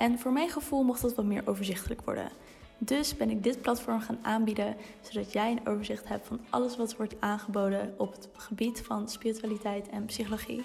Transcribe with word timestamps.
En 0.00 0.18
voor 0.18 0.32
mijn 0.32 0.48
gevoel 0.48 0.82
mocht 0.82 1.02
dat 1.02 1.14
wat 1.14 1.24
meer 1.24 1.42
overzichtelijk 1.44 2.00
worden. 2.04 2.30
Dus 2.78 3.16
ben 3.16 3.30
ik 3.30 3.42
dit 3.42 3.60
platform 3.60 4.00
gaan 4.00 4.18
aanbieden, 4.22 4.76
zodat 5.00 5.32
jij 5.32 5.50
een 5.50 5.66
overzicht 5.66 6.08
hebt 6.08 6.26
van 6.26 6.40
alles 6.50 6.76
wat 6.76 6.96
wordt 6.96 7.14
aangeboden 7.18 7.94
op 7.96 8.12
het 8.12 8.28
gebied 8.32 8.80
van 8.80 9.08
spiritualiteit 9.08 9.88
en 9.88 10.04
psychologie. 10.04 10.62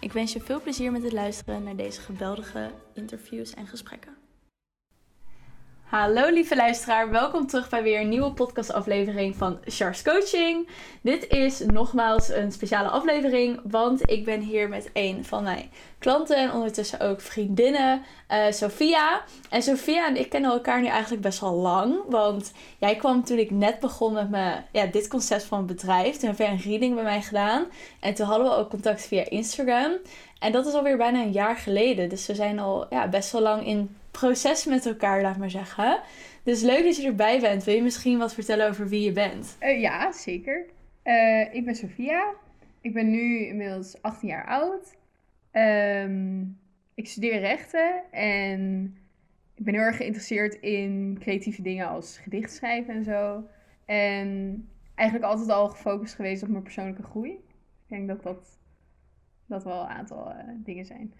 Ik 0.00 0.12
wens 0.12 0.32
je 0.32 0.40
veel 0.40 0.60
plezier 0.60 0.92
met 0.92 1.02
het 1.02 1.12
luisteren 1.12 1.62
naar 1.62 1.76
deze 1.76 2.00
geweldige 2.00 2.70
interviews 2.94 3.54
en 3.54 3.66
gesprekken. 3.66 4.19
Hallo 5.90 6.28
lieve 6.28 6.56
luisteraar, 6.56 7.10
welkom 7.10 7.46
terug 7.46 7.68
bij 7.68 7.82
weer 7.82 8.00
een 8.00 8.08
nieuwe 8.08 8.32
podcastaflevering 8.32 9.36
van 9.36 9.58
Char's 9.64 10.02
Coaching. 10.02 10.68
Dit 11.02 11.28
is 11.28 11.60
nogmaals 11.66 12.28
een 12.28 12.52
speciale 12.52 12.88
aflevering, 12.88 13.60
want 13.64 14.10
ik 14.10 14.24
ben 14.24 14.40
hier 14.40 14.68
met 14.68 14.90
een 14.92 15.24
van 15.24 15.42
mijn 15.42 15.70
klanten 15.98 16.36
en 16.36 16.52
ondertussen 16.52 17.00
ook 17.00 17.20
vriendinnen, 17.20 18.02
uh, 18.30 18.44
Sophia. 18.50 19.22
En 19.48 19.62
Sophia 19.62 20.06
en 20.06 20.16
ik 20.16 20.28
kennen 20.28 20.50
elkaar 20.50 20.80
nu 20.80 20.86
eigenlijk 20.86 21.22
best 21.22 21.40
wel 21.40 21.54
lang, 21.54 21.96
want 22.08 22.52
jij 22.78 22.96
kwam 22.96 23.24
toen 23.24 23.38
ik 23.38 23.50
net 23.50 23.80
begon 23.80 24.12
met 24.12 24.30
me, 24.30 24.54
ja, 24.72 24.86
dit 24.86 25.08
concept 25.08 25.44
van 25.44 25.58
het 25.58 25.66
bedrijf. 25.66 26.16
Toen 26.16 26.28
heb 26.28 26.38
je 26.38 26.44
een 26.44 26.70
reading 26.70 26.94
bij 26.94 27.04
mij 27.04 27.22
gedaan 27.22 27.66
en 28.00 28.14
toen 28.14 28.26
hadden 28.26 28.46
we 28.46 28.56
ook 28.56 28.70
contact 28.70 29.06
via 29.06 29.28
Instagram. 29.28 29.92
En 30.38 30.52
dat 30.52 30.66
is 30.66 30.72
alweer 30.72 30.96
bijna 30.96 31.22
een 31.22 31.32
jaar 31.32 31.56
geleden, 31.56 32.08
dus 32.08 32.26
we 32.26 32.34
zijn 32.34 32.58
al 32.58 32.86
ja, 32.90 33.08
best 33.08 33.32
wel 33.32 33.42
lang 33.42 33.66
in 33.66 33.96
proces 34.10 34.64
met 34.64 34.86
elkaar, 34.86 35.22
laat 35.22 35.38
maar 35.38 35.50
zeggen. 35.50 36.00
Dus 36.42 36.62
leuk 36.62 36.84
dat 36.84 36.96
je 36.96 37.06
erbij 37.06 37.40
bent. 37.40 37.64
Wil 37.64 37.74
je 37.74 37.82
misschien 37.82 38.18
wat 38.18 38.34
vertellen 38.34 38.68
over 38.68 38.88
wie 38.88 39.04
je 39.04 39.12
bent? 39.12 39.56
Uh, 39.60 39.80
ja, 39.80 40.12
zeker. 40.12 40.66
Uh, 41.04 41.54
ik 41.54 41.64
ben 41.64 41.74
Sophia. 41.74 42.34
Ik 42.80 42.92
ben 42.92 43.10
nu 43.10 43.46
inmiddels 43.46 44.02
18 44.02 44.28
jaar 44.28 44.46
oud. 44.46 44.96
Um, 45.52 46.58
ik 46.94 47.08
studeer 47.08 47.38
rechten 47.38 48.02
en 48.10 48.84
ik 49.54 49.64
ben 49.64 49.74
heel 49.74 49.82
erg 49.82 49.96
geïnteresseerd 49.96 50.54
in 50.54 51.16
creatieve 51.20 51.62
dingen 51.62 51.88
als 51.88 52.18
gedichtschrijven 52.18 52.94
en 52.94 53.04
zo. 53.04 53.44
En 53.84 54.68
eigenlijk 54.94 55.30
altijd 55.30 55.48
al 55.48 55.68
gefocust 55.68 56.14
geweest 56.14 56.42
op 56.42 56.48
mijn 56.48 56.62
persoonlijke 56.62 57.02
groei. 57.02 57.30
Ik 57.30 57.88
denk 57.88 58.08
dat 58.08 58.22
dat, 58.22 58.58
dat 59.46 59.64
wel 59.64 59.80
een 59.82 59.88
aantal 59.88 60.30
uh, 60.30 60.36
dingen 60.56 60.84
zijn. 60.84 61.14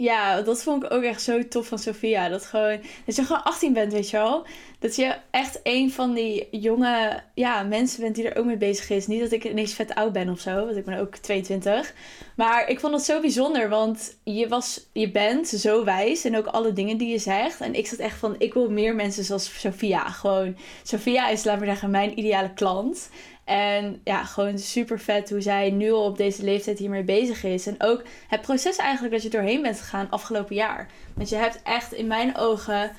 Ja, 0.00 0.42
dat 0.42 0.62
vond 0.62 0.84
ik 0.84 0.92
ook 0.92 1.02
echt 1.02 1.22
zo 1.22 1.48
tof 1.48 1.66
van 1.66 1.78
Sofia. 1.78 2.28
Dat, 2.28 2.44
gewoon, 2.44 2.80
dat 3.04 3.16
je 3.16 3.24
gewoon 3.24 3.42
18 3.44 3.72
bent, 3.72 3.92
weet 3.92 4.10
je 4.10 4.16
wel. 4.16 4.46
Dat 4.78 4.96
je 4.96 5.16
echt 5.30 5.60
een 5.62 5.92
van 5.92 6.14
die 6.14 6.48
jonge 6.50 7.22
ja, 7.34 7.62
mensen 7.62 8.00
bent 8.00 8.14
die 8.14 8.28
er 8.28 8.38
ook 8.38 8.44
mee 8.44 8.56
bezig 8.56 8.90
is. 8.90 9.06
Niet 9.06 9.20
dat 9.20 9.32
ik 9.32 9.44
ineens 9.44 9.74
vet 9.74 9.94
oud 9.94 10.12
ben 10.12 10.28
of 10.28 10.40
zo, 10.40 10.64
want 10.64 10.76
ik 10.76 10.84
ben 10.84 10.98
ook 10.98 11.16
22. 11.16 11.94
Maar 12.36 12.68
ik 12.68 12.80
vond 12.80 12.94
het 12.94 13.02
zo 13.02 13.20
bijzonder, 13.20 13.68
want 13.68 14.16
je, 14.24 14.48
was, 14.48 14.86
je 14.92 15.10
bent 15.10 15.48
zo 15.48 15.84
wijs 15.84 16.24
en 16.24 16.36
ook 16.36 16.46
alle 16.46 16.72
dingen 16.72 16.96
die 16.96 17.08
je 17.08 17.18
zegt. 17.18 17.60
En 17.60 17.74
ik 17.74 17.86
zat 17.86 17.98
echt 17.98 18.18
van, 18.18 18.34
ik 18.38 18.54
wil 18.54 18.70
meer 18.70 18.94
mensen 18.94 19.24
zoals 19.24 19.60
Sofia. 19.60 20.10
Gewoon, 20.10 20.56
Sofia 20.82 21.28
is, 21.28 21.44
laat 21.44 21.58
maar 21.58 21.66
zeggen, 21.66 21.90
mijn 21.90 22.18
ideale 22.18 22.52
klant. 22.54 23.08
En 23.48 24.00
ja, 24.04 24.24
gewoon 24.24 24.58
super 24.58 24.98
vet 24.98 25.30
hoe 25.30 25.40
zij 25.40 25.70
nu 25.70 25.90
al 25.90 26.04
op 26.04 26.16
deze 26.16 26.44
leeftijd 26.44 26.78
hiermee 26.78 27.04
bezig 27.04 27.44
is. 27.44 27.66
En 27.66 27.74
ook 27.78 28.02
het 28.28 28.40
proces 28.40 28.76
eigenlijk 28.76 29.12
dat 29.12 29.22
je 29.22 29.28
doorheen 29.28 29.62
bent 29.62 29.80
gegaan 29.80 30.10
afgelopen 30.10 30.54
jaar. 30.54 30.90
Want 31.14 31.28
je 31.28 31.36
hebt 31.36 31.62
echt 31.62 31.92
in 31.92 32.06
mijn 32.06 32.36
ogen 32.36 32.90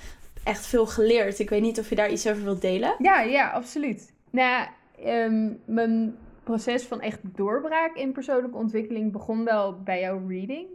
echt 0.43 0.65
veel 0.65 0.85
geleerd. 0.85 1.39
Ik 1.39 1.49
weet 1.49 1.61
niet 1.61 1.79
of 1.79 1.89
je 1.89 1.95
daar 1.95 2.11
iets 2.11 2.27
over 2.27 2.43
wilt 2.43 2.61
delen. 2.61 2.95
Ja, 2.99 3.21
ja, 3.21 3.49
absoluut. 3.49 4.13
Nou, 4.29 4.67
um, 5.05 5.61
mijn 5.65 6.17
proces 6.43 6.83
van 6.83 7.01
echt 7.01 7.19
doorbraak 7.21 7.95
in 7.95 8.11
persoonlijke 8.11 8.57
ontwikkeling 8.57 9.11
begon 9.11 9.43
wel 9.43 9.81
bij 9.83 9.99
jouw 9.99 10.27
reading. 10.27 10.67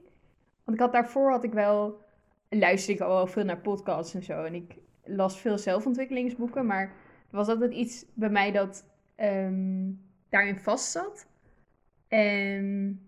Want 0.64 0.76
ik 0.76 0.82
had 0.82 0.92
daarvoor 0.92 1.30
had 1.30 1.44
ik 1.44 1.52
wel, 1.52 1.98
luisterde 2.48 3.00
ik 3.00 3.06
al 3.06 3.14
wel 3.14 3.26
veel 3.26 3.44
naar 3.44 3.60
podcasts 3.60 4.14
en 4.14 4.22
zo. 4.22 4.44
En 4.44 4.54
ik 4.54 4.74
las 5.04 5.38
veel 5.38 5.58
zelfontwikkelingsboeken, 5.58 6.66
maar 6.66 6.92
was 7.30 7.48
altijd 7.48 7.72
iets 7.72 8.04
bij 8.14 8.30
mij 8.30 8.52
dat 8.52 8.84
um, 9.16 10.00
daarin 10.28 10.58
vast 10.58 10.90
zat. 10.90 11.26
En 12.08 13.00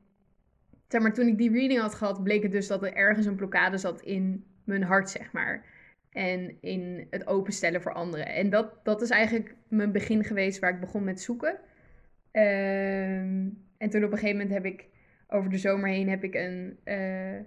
zeg 0.89 1.00
maar, 1.00 1.12
toen 1.12 1.27
ik 1.27 1.39
die 1.39 1.53
reading 1.53 1.81
had 1.81 1.94
gehad, 1.94 2.22
bleek 2.22 2.43
het 2.43 2.53
dus 2.53 2.67
dat 2.67 2.83
er 2.83 2.94
ergens 2.94 3.27
een 3.27 3.37
blokkade 3.37 3.78
zat 3.78 4.03
in 4.03 4.45
mijn 4.65 4.83
hart, 4.83 5.11
zeg 5.11 5.33
maar. 5.33 5.65
En 6.11 6.56
in 6.61 7.06
het 7.11 7.27
openstellen 7.27 7.83
voor 7.83 7.93
anderen. 7.93 8.27
En 8.27 8.50
dat, 8.50 8.84
dat 8.84 9.03
is 9.03 9.11
eigenlijk 9.11 9.55
mijn 9.69 9.93
begin 9.93 10.25
geweest 10.25 10.59
waar 10.59 10.75
ik 10.75 10.81
begon 10.81 11.05
met 11.05 11.21
zoeken. 11.21 11.59
Um, 12.33 13.65
en 13.78 13.91
toen 13.91 14.05
op 14.05 14.12
een 14.12 14.19
gegeven 14.19 14.37
moment 14.37 14.50
heb 14.50 14.65
ik 14.65 14.87
over 15.28 15.50
de 15.50 15.59
zomer 15.59 15.89
heen 15.89 16.09
heb 16.09 16.25
ik 16.25 16.34
een 16.34 16.78
uh, 16.84 17.41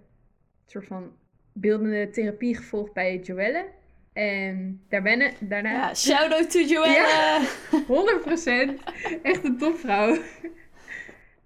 soort 0.66 0.86
van 0.86 1.12
beeldende 1.54 2.10
therapie 2.10 2.56
gevolgd 2.56 2.94
bij 2.94 3.20
Joelle. 3.20 3.66
En 4.14 4.82
daar 4.90 5.02
ben 5.02 5.34
daarna... 5.40 5.72
Ja, 5.72 5.96
shout-out 5.96 6.52
to 6.52 6.60
Joelle! 6.60 6.92
Ja, 6.92 7.42
100%. 7.72 9.22
Echt 9.22 9.44
een 9.44 9.58
topvrouw. 9.58 10.18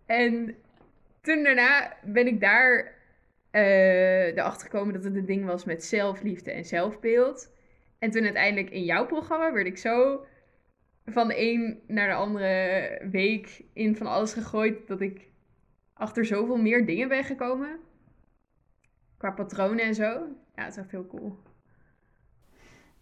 en 0.05 0.55
toen 1.21 1.43
daarna 1.43 1.97
ben 2.03 2.27
ik 2.27 2.39
daar 2.39 2.93
uh, 3.51 4.25
erachter 4.25 4.69
gekomen 4.69 4.93
dat 4.93 5.03
het 5.03 5.15
een 5.15 5.25
ding 5.25 5.45
was 5.45 5.65
met 5.65 5.83
zelfliefde 5.83 6.51
en 6.51 6.65
zelfbeeld. 6.65 7.51
En 7.99 8.11
toen 8.11 8.23
uiteindelijk 8.23 8.69
in 8.69 8.83
jouw 8.83 9.05
programma 9.05 9.53
werd 9.53 9.67
ik 9.67 9.77
zo 9.77 10.25
van 11.05 11.27
de 11.27 11.41
een 11.41 11.81
naar 11.87 12.07
de 12.07 12.13
andere 12.13 12.99
week 13.11 13.63
in 13.73 13.95
van 13.95 14.07
alles 14.07 14.33
gegooid 14.33 14.87
dat 14.87 15.01
ik 15.01 15.27
achter 15.93 16.25
zoveel 16.25 16.57
meer 16.57 16.85
dingen 16.85 17.07
ben 17.07 17.23
gekomen. 17.23 17.79
Qua 19.17 19.31
patronen 19.31 19.85
en 19.85 19.95
zo. 19.95 20.27
Ja, 20.55 20.63
het 20.63 20.71
is 20.71 20.77
echt 20.77 20.91
heel 20.91 21.07
cool. 21.07 21.37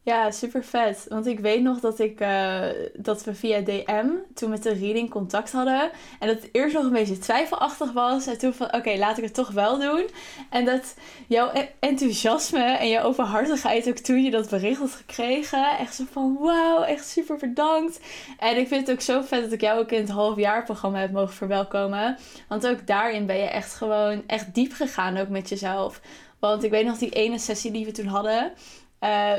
Ja, 0.03 0.31
super 0.31 0.63
vet. 0.63 1.05
Want 1.09 1.25
ik 1.25 1.39
weet 1.39 1.61
nog 1.61 1.79
dat, 1.79 1.99
ik, 1.99 2.21
uh, 2.21 2.65
dat 2.93 3.23
we 3.23 3.35
via 3.35 3.59
DM 3.59 4.07
toen 4.33 4.49
met 4.49 4.63
de 4.63 4.73
reading 4.73 5.09
contact 5.09 5.51
hadden. 5.51 5.91
En 6.19 6.27
dat 6.27 6.41
het 6.41 6.49
eerst 6.51 6.75
nog 6.75 6.83
een 6.83 6.91
beetje 6.91 7.17
twijfelachtig 7.17 7.91
was. 7.91 8.27
En 8.27 8.37
toen 8.37 8.53
van, 8.53 8.73
oké, 8.73 8.95
laat 8.97 9.17
ik 9.17 9.23
het 9.23 9.33
toch 9.33 9.51
wel 9.51 9.79
doen. 9.79 10.09
En 10.49 10.65
dat 10.65 10.95
jouw 11.27 11.51
enthousiasme 11.79 12.63
en 12.63 12.89
jouw 12.89 13.03
openhartigheid 13.03 13.87
ook 13.87 13.97
toen 13.97 14.23
je 14.23 14.31
dat 14.31 14.49
bericht 14.49 14.79
had 14.79 14.91
gekregen. 14.91 15.77
Echt 15.77 15.95
zo 15.95 16.03
van, 16.11 16.37
wauw, 16.39 16.81
echt 16.81 17.07
super 17.07 17.37
bedankt. 17.37 17.99
En 18.37 18.57
ik 18.57 18.67
vind 18.67 18.87
het 18.87 18.95
ook 18.95 19.01
zo 19.01 19.21
vet 19.21 19.43
dat 19.43 19.51
ik 19.51 19.61
jou 19.61 19.79
ook 19.79 19.91
in 19.91 20.01
het 20.01 20.09
halfjaarprogramma 20.09 20.99
heb 20.99 21.11
mogen 21.11 21.33
verwelkomen. 21.33 22.17
Want 22.47 22.67
ook 22.67 22.87
daarin 22.87 23.25
ben 23.25 23.37
je 23.37 23.49
echt 23.49 23.73
gewoon 23.73 24.23
echt 24.27 24.53
diep 24.53 24.73
gegaan 24.73 25.17
ook 25.17 25.29
met 25.29 25.49
jezelf. 25.49 26.01
Want 26.39 26.63
ik 26.63 26.71
weet 26.71 26.85
nog 26.85 26.97
die 26.97 27.09
ene 27.09 27.39
sessie 27.39 27.71
die 27.71 27.85
we 27.85 27.91
toen 27.91 28.05
hadden 28.05 28.51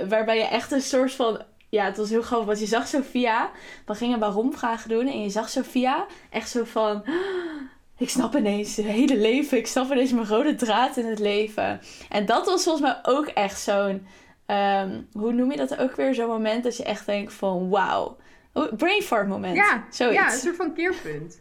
waarbij 0.08 0.36
je 0.36 0.46
echt 0.46 0.72
een 0.72 0.82
soort 0.82 1.12
van. 1.12 1.42
Ja, 1.68 1.84
het 1.84 1.96
was 1.96 2.10
heel 2.10 2.22
grappig, 2.22 2.46
want 2.46 2.60
je 2.60 2.66
zag 2.66 2.86
Sophia. 2.86 3.50
We 3.86 3.94
gingen 3.94 4.18
waarom 4.18 4.52
vragen 4.52 4.88
doen. 4.88 5.06
En 5.06 5.22
je 5.22 5.30
zag 5.30 5.48
Sophia 5.48 6.06
echt 6.30 6.50
zo 6.50 6.64
van. 6.64 7.04
Ik 7.98 8.08
snap 8.08 8.36
ineens 8.36 8.76
het 8.76 8.86
hele 8.86 9.16
leven. 9.16 9.58
Ik 9.58 9.66
snap 9.66 9.92
ineens 9.92 10.12
mijn 10.12 10.26
rode 10.26 10.54
draad 10.54 10.96
in 10.96 11.06
het 11.06 11.18
leven. 11.18 11.80
En 12.08 12.26
dat 12.26 12.46
was 12.46 12.62
volgens 12.62 12.84
mij 12.84 12.98
ook 13.02 13.26
echt 13.26 13.60
zo'n. 13.60 14.06
Um, 14.46 15.08
hoe 15.12 15.32
noem 15.32 15.50
je 15.50 15.56
dat 15.56 15.76
ook 15.76 15.96
weer? 15.96 16.14
Zo'n 16.14 16.26
moment 16.26 16.64
dat 16.64 16.76
je 16.76 16.84
echt 16.84 17.06
denkt 17.06 17.32
van 17.32 17.68
wauw. 17.68 18.16
Brain 18.76 19.02
fart 19.02 19.28
moment. 19.28 19.56
Ja, 19.56 19.84
zoiets. 19.90 20.18
ja, 20.18 20.32
een 20.32 20.38
soort 20.38 20.56
van 20.56 20.74
keerpunt. 20.74 21.40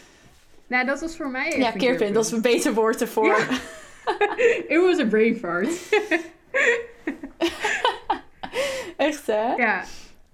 nou, 0.66 0.86
dat 0.86 1.00
was 1.00 1.16
voor 1.16 1.30
mij. 1.30 1.44
Ja, 1.44 1.52
keerpunt, 1.52 1.82
keerpunt, 1.82 2.14
dat 2.14 2.24
is 2.24 2.32
een 2.32 2.40
beter 2.40 2.74
woord 2.74 3.00
ervoor. 3.00 3.26
Ja. 3.26 3.48
It 4.74 4.80
was 4.80 4.98
a 4.98 5.06
brain 5.06 5.36
fart. 5.36 5.68
echt 8.96 9.26
hè? 9.26 9.54
Ja. 9.54 9.84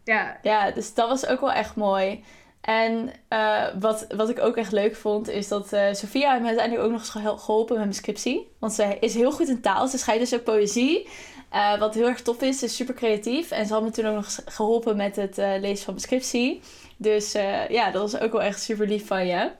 ja. 0.04 0.38
Ja, 0.42 0.70
dus 0.70 0.94
dat 0.94 1.08
was 1.08 1.26
ook 1.26 1.40
wel 1.40 1.52
echt 1.52 1.76
mooi. 1.76 2.24
En 2.60 3.12
uh, 3.28 3.64
wat, 3.80 4.06
wat 4.16 4.28
ik 4.28 4.40
ook 4.40 4.56
echt 4.56 4.72
leuk 4.72 4.96
vond, 4.96 5.28
is 5.28 5.48
dat 5.48 5.72
uh, 5.72 5.92
Sophia 5.92 6.38
me 6.38 6.46
uiteindelijk 6.46 6.86
ook 6.86 6.92
nog 6.92 7.00
eens 7.00 7.42
geholpen 7.42 7.74
met 7.74 7.84
mijn 7.84 7.94
scriptie. 7.94 8.50
Want 8.58 8.72
ze 8.72 8.96
is 9.00 9.14
heel 9.14 9.32
goed 9.32 9.48
in 9.48 9.60
taal. 9.60 9.88
Ze 9.88 9.98
schrijft 9.98 10.20
dus 10.20 10.34
ook 10.34 10.44
poëzie. 10.44 11.08
Uh, 11.52 11.78
wat 11.78 11.94
heel 11.94 12.08
erg 12.08 12.22
tof 12.22 12.42
is. 12.42 12.58
Ze 12.58 12.64
is 12.64 12.76
super 12.76 12.94
creatief. 12.94 13.50
En 13.50 13.66
ze 13.66 13.72
had 13.72 13.82
me 13.82 13.90
toen 13.90 14.06
ook 14.06 14.14
nog 14.14 14.38
geholpen 14.44 14.96
met 14.96 15.16
het 15.16 15.36
lezen 15.36 15.84
van 15.84 15.94
mijn 15.94 16.06
scriptie. 16.06 16.60
Dus 16.96 17.32
ja, 17.68 17.90
dat 17.90 18.12
was 18.12 18.20
ook 18.20 18.32
wel 18.32 18.42
echt 18.42 18.62
super 18.62 18.86
lief 18.86 19.06
van 19.06 19.26
je. 19.26 19.50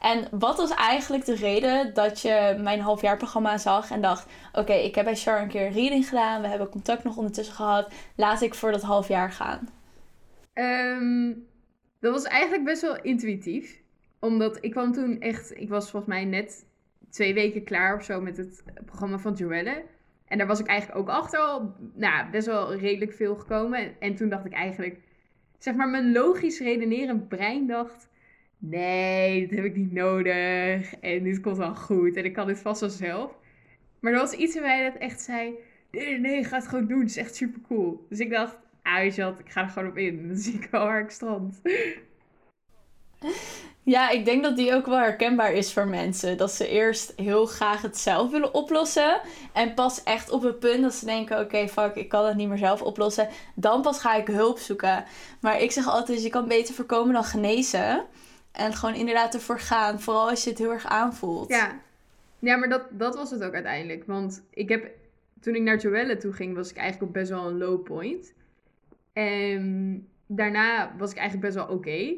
En 0.00 0.28
wat 0.30 0.56
was 0.56 0.70
eigenlijk 0.70 1.24
de 1.24 1.34
reden 1.34 1.94
dat 1.94 2.20
je 2.20 2.56
mijn 2.60 2.80
halfjaarprogramma 2.80 3.58
zag 3.58 3.90
en 3.90 4.00
dacht: 4.00 4.26
Oké, 4.52 4.72
ik 4.72 4.94
heb 4.94 5.04
bij 5.04 5.16
Char 5.16 5.42
een 5.42 5.48
keer 5.48 5.66
een 5.66 5.72
reading 5.72 6.08
gedaan, 6.08 6.42
we 6.42 6.48
hebben 6.48 6.68
contact 6.68 7.04
nog 7.04 7.16
ondertussen 7.16 7.54
gehad, 7.54 7.92
laat 8.16 8.40
ik 8.42 8.54
voor 8.54 8.72
dat 8.72 8.82
half 8.82 9.08
jaar 9.08 9.32
gaan? 9.32 9.68
Ehm, 10.52 11.32
dat 12.00 12.12
was 12.12 12.24
eigenlijk 12.24 12.64
best 12.64 12.82
wel 12.82 13.02
intuïtief. 13.02 13.80
Omdat 14.18 14.58
ik 14.60 14.70
kwam 14.70 14.92
toen 14.92 15.20
echt, 15.20 15.60
ik 15.60 15.68
was 15.68 15.90
volgens 15.90 16.12
mij 16.12 16.24
net 16.24 16.64
twee 17.10 17.34
weken 17.34 17.64
klaar 17.64 17.96
of 17.96 18.04
zo 18.04 18.20
met 18.20 18.36
het 18.36 18.62
programma 18.84 19.18
van 19.18 19.34
Joelle. 19.34 19.84
En 20.26 20.38
daar 20.38 20.46
was 20.46 20.60
ik 20.60 20.66
eigenlijk 20.66 20.98
ook 20.98 21.08
achter 21.08 21.38
al 21.38 21.74
nou, 21.94 22.30
best 22.30 22.46
wel 22.46 22.74
redelijk 22.74 23.12
veel 23.12 23.34
gekomen. 23.34 24.00
En, 24.00 24.14
toen 24.14 24.28
dacht 24.28 24.44
ik 24.44 24.52
eigenlijk, 24.52 24.98
zeg 25.58 25.74
maar, 25.74 25.88
mijn 25.88 26.12
logisch 26.12 26.60
redenerend 26.60 27.28
brein 27.28 27.66
dacht: 27.66 28.08
nee, 28.58 29.46
dit 29.46 29.56
heb 29.56 29.64
ik 29.64 29.76
niet 29.76 29.92
nodig. 29.92 30.94
En 30.94 31.22
dit 31.22 31.40
komt 31.40 31.56
wel 31.56 31.74
goed. 31.74 32.16
En 32.16 32.24
ik 32.24 32.32
kan 32.32 32.46
dit 32.46 32.58
vast 32.58 32.80
wel 32.80 32.90
zelf. 32.90 33.38
Maar 34.00 34.12
er 34.12 34.18
was 34.18 34.32
iets 34.32 34.56
in 34.56 34.62
mij 34.62 34.90
dat 34.90 35.00
echt 35.00 35.20
zei: 35.20 35.54
nee, 35.90 36.18
nee, 36.18 36.44
ga 36.44 36.56
het 36.56 36.66
gewoon 36.66 36.86
doen. 36.86 37.00
Het 37.00 37.08
is 37.08 37.16
echt 37.16 37.34
super 37.34 37.60
cool. 37.68 38.06
Dus 38.08 38.18
ik 38.18 38.30
dacht: 38.30 38.56
ah, 38.82 39.14
je 39.14 39.34
ik 39.44 39.50
ga 39.50 39.62
er 39.62 39.68
gewoon 39.68 39.88
op 39.88 39.96
in. 39.96 40.28
Dan 40.28 40.36
zie 40.36 40.54
ik 40.54 40.68
wel 40.70 40.84
waar 40.84 41.00
ik 41.00 41.10
strand. 41.10 41.60
Ja, 43.82 44.10
ik 44.10 44.24
denk 44.24 44.42
dat 44.42 44.56
die 44.56 44.74
ook 44.74 44.86
wel 44.86 44.98
herkenbaar 44.98 45.52
is 45.52 45.72
voor 45.72 45.88
mensen. 45.88 46.36
Dat 46.36 46.52
ze 46.52 46.68
eerst 46.68 47.12
heel 47.16 47.46
graag 47.46 47.82
het 47.82 47.98
zelf 47.98 48.30
willen 48.30 48.54
oplossen. 48.54 49.20
En 49.52 49.74
pas 49.74 50.02
echt 50.02 50.30
op 50.30 50.42
het 50.42 50.58
punt 50.58 50.82
dat 50.82 50.94
ze 50.94 51.04
denken: 51.04 51.40
oké, 51.40 51.68
fuck, 51.68 51.94
ik 51.94 52.08
kan 52.08 52.26
het 52.26 52.36
niet 52.36 52.48
meer 52.48 52.58
zelf 52.58 52.82
oplossen. 52.82 53.28
Dan 53.54 53.82
pas 53.82 54.00
ga 54.00 54.14
ik 54.14 54.26
hulp 54.26 54.58
zoeken. 54.58 55.04
Maar 55.40 55.60
ik 55.60 55.72
zeg 55.72 55.86
altijd: 55.88 56.22
je 56.22 56.28
kan 56.28 56.48
beter 56.48 56.74
voorkomen 56.74 57.14
dan 57.14 57.24
genezen. 57.24 58.04
En 58.56 58.72
gewoon 58.72 58.94
inderdaad 58.94 59.34
ervoor 59.34 59.60
gaan. 59.60 60.00
Vooral 60.00 60.28
als 60.28 60.44
je 60.44 60.50
het 60.50 60.58
heel 60.58 60.72
erg 60.72 60.86
aanvoelt. 60.86 61.48
Ja, 61.48 61.80
ja 62.38 62.56
maar 62.56 62.68
dat, 62.68 62.82
dat 62.90 63.14
was 63.14 63.30
het 63.30 63.42
ook 63.42 63.54
uiteindelijk. 63.54 64.04
Want 64.04 64.42
ik 64.50 64.68
heb, 64.68 64.90
toen 65.40 65.54
ik 65.54 65.62
naar 65.62 65.78
Joelle 65.78 66.16
toe 66.16 66.32
ging, 66.32 66.54
was 66.54 66.70
ik 66.70 66.76
eigenlijk 66.76 67.08
op 67.08 67.12
best 67.12 67.30
wel 67.30 67.46
een 67.46 67.58
low 67.58 67.82
point. 67.82 68.34
En 69.12 70.06
daarna 70.26 70.94
was 70.98 71.10
ik 71.10 71.16
eigenlijk 71.16 71.54
best 71.54 71.66
wel 71.66 71.76
oké. 71.76 72.14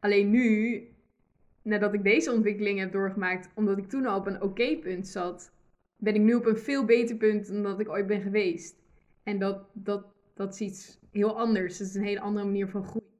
Alleen 0.00 0.30
nu 0.30 0.82
nadat 1.62 1.94
ik 1.94 2.02
deze 2.02 2.32
ontwikkeling 2.32 2.78
heb 2.78 2.92
doorgemaakt, 2.92 3.48
omdat 3.54 3.78
ik 3.78 3.88
toen 3.88 4.06
al 4.06 4.18
op 4.18 4.26
een 4.26 4.42
oké 4.42 4.76
punt 4.76 5.08
zat, 5.08 5.50
ben 5.96 6.14
ik 6.14 6.20
nu 6.20 6.34
op 6.34 6.46
een 6.46 6.58
veel 6.58 6.84
beter 6.84 7.16
punt 7.16 7.46
dan 7.46 7.62
dat 7.62 7.80
ik 7.80 7.88
ooit 7.88 8.06
ben 8.06 8.20
geweest. 8.20 8.74
En 9.22 9.38
dat, 9.38 9.64
dat, 9.72 10.04
dat 10.34 10.54
is 10.54 10.60
iets 10.60 10.98
heel 11.10 11.38
anders. 11.38 11.78
Het 11.78 11.88
is 11.88 11.94
een 11.94 12.02
hele 12.02 12.20
andere 12.20 12.46
manier 12.46 12.68
van 12.68 12.84
groeien. 12.84 13.14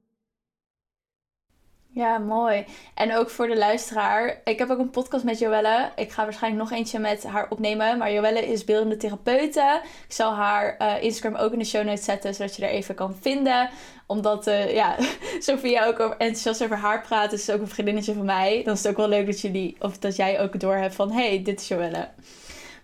Ja, 1.97 2.17
mooi. 2.17 2.65
En 2.93 3.15
ook 3.15 3.29
voor 3.29 3.47
de 3.47 3.57
luisteraar. 3.57 4.41
Ik 4.43 4.57
heb 4.57 4.69
ook 4.69 4.79
een 4.79 4.89
podcast 4.89 5.23
met 5.23 5.39
Joelle. 5.39 5.91
Ik 5.95 6.11
ga 6.11 6.23
waarschijnlijk 6.23 6.63
nog 6.63 6.77
eentje 6.77 6.99
met 6.99 7.23
haar 7.23 7.49
opnemen. 7.49 7.97
Maar 7.97 8.11
Joelle 8.11 8.47
is 8.47 8.63
beeldende 8.63 8.97
therapeute. 8.97 9.81
Ik 10.07 10.13
zal 10.13 10.33
haar 10.33 10.75
uh, 10.81 11.03
Instagram 11.03 11.41
ook 11.41 11.51
in 11.53 11.59
de 11.59 11.65
show 11.65 11.83
notes 11.83 12.03
zetten, 12.03 12.33
zodat 12.33 12.55
je 12.55 12.65
er 12.65 12.71
even 12.71 12.95
kan 12.95 13.15
vinden. 13.21 13.69
Omdat, 14.05 14.47
uh, 14.47 14.73
ja, 14.73 14.95
Sophia 15.39 15.85
ook 15.85 15.99
enthousiast 15.99 16.63
over 16.63 16.77
haar 16.77 17.01
praat. 17.01 17.29
Dus 17.29 17.41
is 17.41 17.55
ook 17.55 17.61
een 17.61 17.67
vriendinnetje 17.67 18.13
van 18.13 18.25
mij. 18.25 18.61
Dan 18.63 18.73
is 18.73 18.83
het 18.83 18.91
ook 18.91 18.97
wel 18.97 19.09
leuk 19.09 19.25
dat, 19.25 19.41
jullie, 19.41 19.75
of 19.79 19.97
dat 19.97 20.15
jij 20.15 20.41
ook 20.41 20.59
door 20.59 20.75
hebt 20.75 20.95
van... 20.95 21.11
hey, 21.11 21.43
dit 21.43 21.61
is 21.61 21.67
Joelle. 21.67 22.09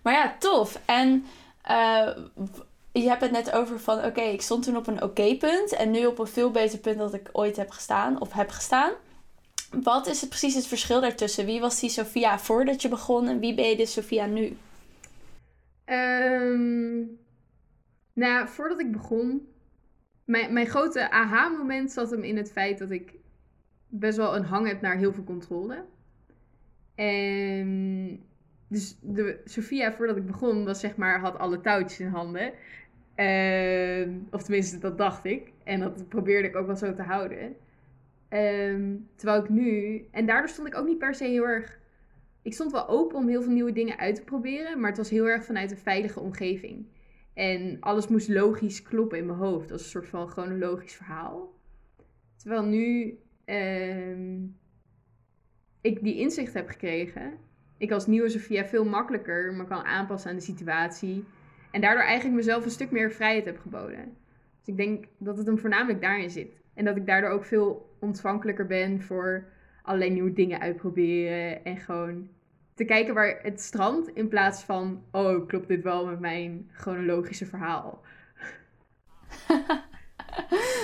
Maar 0.02 0.14
ja, 0.14 0.34
tof. 0.38 0.78
En... 0.84 1.26
Uh, 1.70 2.08
je 3.02 3.08
hebt 3.08 3.20
het 3.20 3.30
net 3.30 3.52
over 3.52 3.80
van 3.80 4.04
oké, 4.04 4.20
ik 4.20 4.42
stond 4.42 4.64
toen 4.64 4.76
op 4.76 4.86
een 4.86 5.02
oké 5.02 5.36
punt 5.36 5.72
en 5.72 5.90
nu 5.90 6.06
op 6.06 6.18
een 6.18 6.26
veel 6.26 6.50
beter 6.50 6.78
punt 6.78 6.98
dat 6.98 7.14
ik 7.14 7.28
ooit 7.32 7.56
heb 7.56 7.70
gestaan 7.70 8.20
of 8.20 8.32
heb 8.32 8.50
gestaan. 8.50 8.92
Wat 9.82 10.06
is 10.06 10.20
het 10.20 10.28
precies 10.28 10.54
het 10.54 10.66
verschil 10.66 11.00
daartussen? 11.00 11.46
Wie 11.46 11.60
was 11.60 11.80
die 11.80 11.90
Sophia 11.90 12.38
voordat 12.38 12.82
je 12.82 12.88
begon 12.88 13.28
en 13.28 13.38
wie 13.38 13.54
ben 13.54 13.68
je 13.68 13.76
de 13.76 13.86
Sophia 13.86 14.26
nu? 14.26 14.56
Um, 15.86 17.18
nou, 18.12 18.48
voordat 18.48 18.80
ik 18.80 18.92
begon, 18.92 19.48
mijn, 20.24 20.52
mijn 20.52 20.66
grote 20.66 21.10
aha-moment 21.10 21.92
zat 21.92 22.10
hem 22.10 22.22
in 22.22 22.36
het 22.36 22.52
feit 22.52 22.78
dat 22.78 22.90
ik 22.90 23.12
best 23.88 24.16
wel 24.16 24.36
een 24.36 24.44
hang 24.44 24.66
heb 24.66 24.80
naar 24.80 24.96
heel 24.96 25.12
veel 25.12 25.24
controle. 25.24 25.84
En 26.94 28.22
dus 28.68 28.96
de 29.00 29.40
Sophia 29.44 29.92
voordat 29.92 30.16
ik 30.16 30.26
begon 30.26 30.64
was 30.64 30.80
zeg 30.80 30.96
maar 30.96 31.20
had 31.20 31.38
alle 31.38 31.60
touwtjes 31.60 32.00
in 32.00 32.08
handen. 32.08 32.52
Uh, 33.16 34.08
of 34.30 34.42
tenminste, 34.42 34.78
dat 34.78 34.98
dacht 34.98 35.24
ik. 35.24 35.52
En 35.64 35.80
dat 35.80 36.08
probeerde 36.08 36.48
ik 36.48 36.56
ook 36.56 36.66
wel 36.66 36.76
zo 36.76 36.94
te 36.94 37.02
houden. 37.02 37.56
Ehm, 38.28 38.96
terwijl 39.14 39.42
ik 39.42 39.48
nu, 39.48 40.00
en 40.10 40.26
daardoor 40.26 40.48
stond 40.48 40.68
ik 40.68 40.76
ook 40.76 40.86
niet 40.86 40.98
per 40.98 41.14
se 41.14 41.24
heel 41.24 41.46
erg. 41.46 41.78
Ik 42.42 42.52
stond 42.52 42.72
wel 42.72 42.88
open 42.88 43.16
om 43.16 43.28
heel 43.28 43.42
veel 43.42 43.52
nieuwe 43.52 43.72
dingen 43.72 43.98
uit 43.98 44.14
te 44.14 44.22
proberen, 44.22 44.80
maar 44.80 44.88
het 44.88 44.98
was 44.98 45.10
heel 45.10 45.28
erg 45.28 45.44
vanuit 45.44 45.70
een 45.70 45.76
veilige 45.76 46.20
omgeving. 46.20 46.86
En 47.34 47.76
alles 47.80 48.08
moest 48.08 48.28
logisch 48.28 48.82
kloppen 48.82 49.18
in 49.18 49.26
mijn 49.26 49.38
hoofd. 49.38 49.70
als 49.70 49.82
een 49.82 49.88
soort 49.88 50.08
van 50.08 50.28
gewoon 50.28 50.50
een 50.50 50.58
logisch 50.58 50.94
verhaal. 50.94 51.52
Terwijl 52.36 52.64
nu 52.64 53.18
uh, 53.46 54.38
ik 55.80 56.02
die 56.02 56.18
inzicht 56.18 56.54
heb 56.54 56.68
gekregen. 56.68 57.32
Ik 57.78 57.92
als 57.92 58.06
nieuwe 58.06 58.28
Sofia 58.28 58.64
veel 58.64 58.84
makkelijker 58.84 59.52
me 59.54 59.66
kan 59.66 59.84
aanpassen 59.84 60.30
aan 60.30 60.36
de 60.36 60.42
situatie. 60.42 61.24
En 61.74 61.80
daardoor 61.80 62.02
eigenlijk 62.02 62.36
mezelf 62.36 62.64
een 62.64 62.70
stuk 62.70 62.90
meer 62.90 63.12
vrijheid 63.12 63.44
heb 63.44 63.58
geboden. 63.58 64.16
Dus 64.58 64.68
ik 64.68 64.76
denk 64.76 65.04
dat 65.18 65.36
het 65.36 65.46
hem 65.46 65.58
voornamelijk 65.58 66.00
daarin 66.00 66.30
zit. 66.30 66.62
En 66.74 66.84
dat 66.84 66.96
ik 66.96 67.06
daardoor 67.06 67.30
ook 67.30 67.44
veel 67.44 67.96
ontvankelijker 68.00 68.66
ben 68.66 69.02
voor 69.02 69.44
allerlei 69.82 70.10
nieuwe 70.10 70.32
dingen 70.32 70.60
uitproberen. 70.60 71.64
En 71.64 71.76
gewoon 71.76 72.28
te 72.74 72.84
kijken 72.84 73.14
waar 73.14 73.38
het 73.42 73.60
strandt 73.60 74.08
in 74.08 74.28
plaats 74.28 74.62
van, 74.62 75.04
oh, 75.10 75.46
klopt 75.46 75.68
dit 75.68 75.82
wel 75.82 76.06
met 76.06 76.20
mijn 76.20 76.70
chronologische 76.72 77.46
verhaal? 77.46 78.00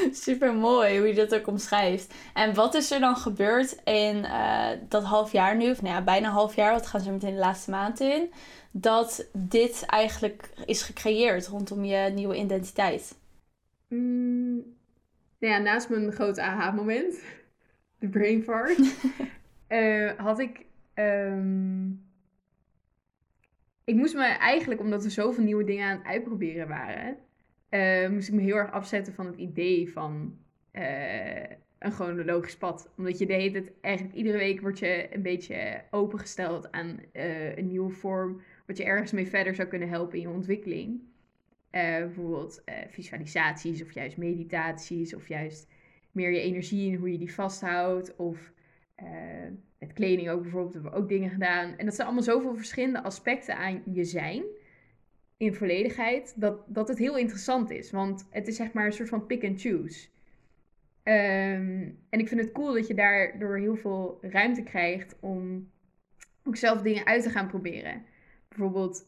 Super 0.13 0.55
mooi 0.55 0.99
hoe 0.99 1.07
je 1.07 1.15
dat 1.15 1.35
ook 1.35 1.47
omschrijft. 1.47 2.15
En 2.35 2.55
wat 2.55 2.75
is 2.75 2.91
er 2.91 3.01
dan 3.01 3.17
gebeurd 3.17 3.81
in 3.85 4.17
uh, 4.17 4.69
dat 4.89 5.05
half 5.05 5.33
jaar 5.33 5.57
nu, 5.57 5.71
of 5.71 5.83
nou 5.83 5.95
ja, 5.95 6.03
bijna 6.03 6.31
half 6.31 6.55
jaar, 6.55 6.73
wat 6.73 6.87
gaan 6.87 7.01
ze 7.01 7.11
meteen 7.11 7.35
de 7.35 7.41
laatste 7.41 7.71
maand 7.71 8.01
in, 8.01 8.31
dat 8.71 9.29
dit 9.33 9.85
eigenlijk 9.87 10.51
is 10.65 10.83
gecreëerd 10.83 11.47
rondom 11.47 11.85
je 11.85 12.11
nieuwe 12.11 12.37
identiteit? 12.37 13.19
Mm, 13.89 14.55
nou 15.39 15.53
ja, 15.55 15.59
naast 15.59 15.89
mijn 15.89 16.13
grote 16.13 16.43
aha-moment, 16.43 17.15
de 18.01 18.09
brain 18.09 18.43
fart, 18.43 18.79
uh, 19.69 20.13
had 20.27 20.39
ik. 20.39 20.65
Um, 20.95 22.09
ik 23.85 23.95
moest 23.95 24.15
me 24.15 24.25
eigenlijk, 24.25 24.81
omdat 24.81 25.05
er 25.05 25.11
zoveel 25.11 25.45
nieuwe 25.45 25.65
dingen 25.65 25.89
aan 25.89 25.97
het 25.97 26.07
uitproberen 26.07 26.69
waren, 26.69 27.17
uh, 27.71 28.09
moest 28.09 28.29
ik 28.29 28.35
me 28.35 28.41
heel 28.41 28.57
erg 28.57 28.73
afzetten 28.73 29.15
van 29.15 29.27
het 29.27 29.37
idee 29.37 29.93
van 29.93 30.39
uh, 30.73 31.43
een 31.79 31.93
chronologisch 31.93 32.57
pad. 32.57 32.93
Omdat 32.97 33.19
je 33.19 33.27
deed 33.27 33.55
het 33.55 33.73
eigenlijk 33.81 34.17
iedere 34.17 34.39
week 34.39 34.61
word 34.61 34.79
je 34.79 35.15
een 35.15 35.23
beetje 35.23 35.83
opengesteld 35.91 36.73
aan 36.73 36.99
een 37.13 37.67
nieuwe 37.67 37.91
vorm, 37.91 38.43
wat 38.67 38.77
je 38.77 38.85
ergens 38.85 39.13
mee 39.13 39.27
verder 39.27 39.55
zou 39.55 39.69
kunnen 39.69 39.89
helpen 39.89 40.19
in 40.19 40.21
je 40.21 40.35
ontwikkeling. 40.35 41.01
Bijvoorbeeld 41.71 42.63
visualisaties 42.89 43.83
of 43.83 43.93
juist 43.93 44.17
meditaties 44.17 45.15
of 45.15 45.29
juist 45.29 45.69
meer 46.13 46.31
je 46.31 46.41
energie 46.41 46.93
en 46.93 46.99
hoe 46.99 47.13
je 47.13 47.19
die 47.19 47.35
vasthoudt. 47.35 48.17
Of 48.17 48.53
met 49.79 49.93
kleding 49.93 50.31
ook 50.31 50.43
bijvoorbeeld 50.43 50.75
hebben 50.75 50.93
we 50.93 50.99
ook 50.99 51.09
dingen 51.09 51.31
gedaan. 51.31 51.77
En 51.77 51.85
dat 51.85 51.95
zijn 51.95 52.07
allemaal 52.07 52.25
zoveel 52.25 52.55
verschillende 52.55 53.03
aspecten 53.03 53.57
aan 53.57 53.83
je 53.93 54.05
zijn 54.05 54.43
in 55.41 55.55
volledigheid, 55.55 56.41
dat, 56.41 56.61
dat 56.67 56.89
het 56.89 56.99
heel 56.99 57.17
interessant 57.17 57.71
is. 57.71 57.91
Want 57.91 58.27
het 58.31 58.49
is 58.49 58.57
zeg 58.57 58.73
maar 58.73 58.87
een 58.87 58.93
soort 58.93 59.09
van 59.09 59.27
pick 59.27 59.45
and 59.45 59.61
choose. 59.61 60.09
Um, 61.05 61.99
en 62.09 62.19
ik 62.19 62.29
vind 62.29 62.41
het 62.41 62.53
cool 62.53 62.73
dat 62.73 62.87
je 62.87 62.95
daardoor 62.95 63.59
heel 63.59 63.77
veel 63.77 64.19
ruimte 64.21 64.63
krijgt 64.63 65.17
om 65.21 65.71
ook 66.45 66.57
zelf 66.57 66.83
dingen 66.83 67.07
uit 67.07 67.23
te 67.23 67.31
gaan 67.31 67.49
proberen. 67.49 68.05
Bijvoorbeeld 68.49 69.07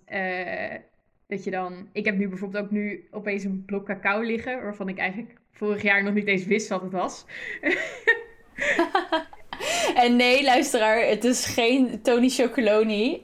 dat 1.26 1.44
je 1.44 1.50
dan. 1.50 1.88
Ik 1.92 2.04
heb 2.04 2.16
nu 2.16 2.28
bijvoorbeeld 2.28 2.64
ook 2.64 2.70
nu 2.70 3.08
opeens 3.10 3.44
een 3.44 3.64
blok 3.64 3.86
cacao 3.86 4.22
liggen. 4.22 4.62
Waarvan 4.62 4.88
ik 4.88 4.98
eigenlijk 4.98 5.34
vorig 5.50 5.82
jaar 5.82 6.02
nog 6.02 6.14
niet 6.14 6.26
eens 6.26 6.46
wist 6.46 6.68
wat 6.68 6.82
het 6.82 6.92
was. 6.92 7.26
en 10.04 10.16
nee, 10.16 10.44
luisteraar, 10.44 11.00
het 11.00 11.24
is 11.24 11.44
geen 11.44 12.02
Tony 12.02 12.28
Chocoloni. 12.28 13.20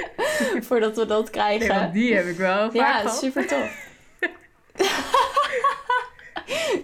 Voordat 0.68 0.96
we 0.96 1.06
dat 1.06 1.30
krijgen. 1.30 1.92
Die 1.92 2.14
heb 2.14 2.26
ik 2.26 2.36
wel. 2.36 2.70
Ja, 2.72 3.08
super 3.08 3.46
tof. 3.46 3.86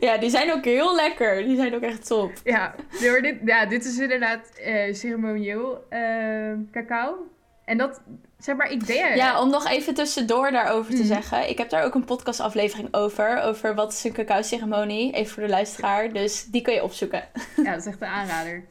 ja, 0.01 0.19
die 0.19 0.31
zijn 0.31 0.53
ook 0.53 0.65
heel 0.65 0.95
lekker. 0.95 1.45
Die 1.45 1.57
zijn 1.57 1.75
ook 1.75 1.83
echt 1.83 2.07
top. 2.07 2.33
Ja, 2.45 2.75
dit, 2.99 3.37
ja 3.45 3.67
dit 3.67 3.85
is 3.85 3.99
inderdaad 3.99 4.51
uh, 4.67 4.95
ceremonieel 4.95 5.85
uh, 5.91 6.53
cacao. 6.73 7.17
En 7.65 7.79
dat, 7.79 8.01
zeg 8.39 8.57
maar, 8.57 8.71
ik 8.71 8.87
deed... 8.87 9.15
Ja, 9.15 9.41
om 9.41 9.51
nog 9.51 9.69
even 9.69 9.95
tussendoor 9.95 10.51
daarover 10.51 10.91
te 10.91 10.97
mhm. 10.97 11.07
zeggen. 11.07 11.49
Ik 11.49 11.59
heb 11.59 11.71
daar 11.71 11.85
ook 11.85 11.95
een 11.95 12.05
podcastaflevering 12.05 12.95
over. 12.95 13.41
Over 13.41 13.75
wat 13.75 13.93
is 13.93 14.05
een 14.05 14.13
cacao-ceremonie. 14.13 15.13
Even 15.13 15.33
voor 15.33 15.43
de 15.43 15.49
luisteraar. 15.49 16.13
Dus 16.13 16.45
die 16.45 16.63
kun 16.63 16.75
je 16.75 16.83
opzoeken. 16.83 17.29
Ja, 17.57 17.71
dat 17.71 17.81
is 17.81 17.87
echt 17.87 18.01
een 18.01 18.09
aanrader. 18.09 18.65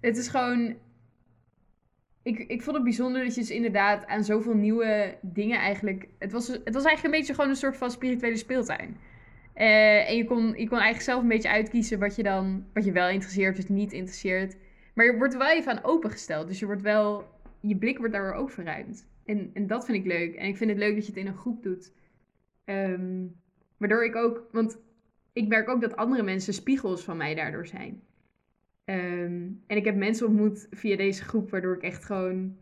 Het 0.00 0.16
is 0.16 0.28
gewoon... 0.28 0.76
ik, 2.22 2.38
ik 2.38 2.62
vond 2.62 2.76
het 2.76 2.84
bijzonder 2.84 3.24
dat 3.24 3.34
je 3.34 3.40
dus 3.40 3.50
inderdaad 3.50 4.06
aan 4.06 4.24
zoveel 4.24 4.54
nieuwe 4.54 5.18
dingen 5.22 5.58
eigenlijk... 5.58 6.08
Het 6.18 6.32
was, 6.32 6.46
het 6.48 6.74
was 6.74 6.84
eigenlijk 6.84 7.04
een 7.04 7.20
beetje 7.20 7.34
gewoon 7.34 7.50
een 7.50 7.56
soort 7.56 7.76
van 7.76 7.90
spirituele 7.90 8.36
speeltuin. 8.36 8.96
Eh, 9.54 10.08
en 10.08 10.16
je 10.16 10.24
kon, 10.24 10.46
je 10.46 10.68
kon 10.68 10.78
eigenlijk 10.78 11.00
zelf 11.00 11.22
een 11.22 11.28
beetje 11.28 11.48
uitkiezen 11.48 11.98
wat 11.98 12.16
je 12.16 12.22
dan... 12.22 12.66
Wat 12.72 12.84
je 12.84 12.92
wel 12.92 13.08
interesseert, 13.08 13.56
je 13.56 13.72
niet 13.72 13.92
interesseert. 13.92 14.56
Maar 14.94 15.04
je 15.06 15.16
wordt 15.16 15.32
er 15.32 15.38
wel 15.38 15.50
even 15.50 15.72
aan 15.72 15.84
opengesteld. 15.84 16.48
Dus 16.48 16.58
je 16.58 16.66
wordt 16.66 16.82
wel... 16.82 17.38
Je 17.60 17.76
blik 17.76 17.98
wordt 17.98 18.12
daar 18.12 18.34
ook 18.34 18.50
verruimd. 18.50 19.08
En, 19.24 19.50
en 19.54 19.66
dat 19.66 19.84
vind 19.84 19.98
ik 19.98 20.06
leuk. 20.06 20.34
En 20.34 20.46
ik 20.46 20.56
vind 20.56 20.70
het 20.70 20.78
leuk 20.78 20.94
dat 20.94 21.06
je 21.06 21.12
het 21.12 21.20
in 21.20 21.26
een 21.26 21.36
groep 21.36 21.62
doet. 21.62 21.92
Ehm, 22.64 23.26
waardoor 23.76 24.04
ik 24.04 24.16
ook... 24.16 24.48
Want 24.52 24.78
ik 25.32 25.48
merk 25.48 25.68
ook 25.68 25.80
dat 25.80 25.96
andere 25.96 26.22
mensen 26.22 26.54
spiegels 26.54 27.04
van 27.04 27.16
mij 27.16 27.34
daardoor 27.34 27.66
zijn. 27.66 28.02
Ehm, 28.90 29.48
en 29.66 29.76
ik 29.76 29.84
heb 29.84 29.96
mensen 29.96 30.26
ontmoet 30.26 30.66
via 30.70 30.96
deze 30.96 31.24
groep, 31.24 31.50
waardoor 31.50 31.74
ik 31.74 31.82
echt 31.82 32.04
gewoon 32.04 32.56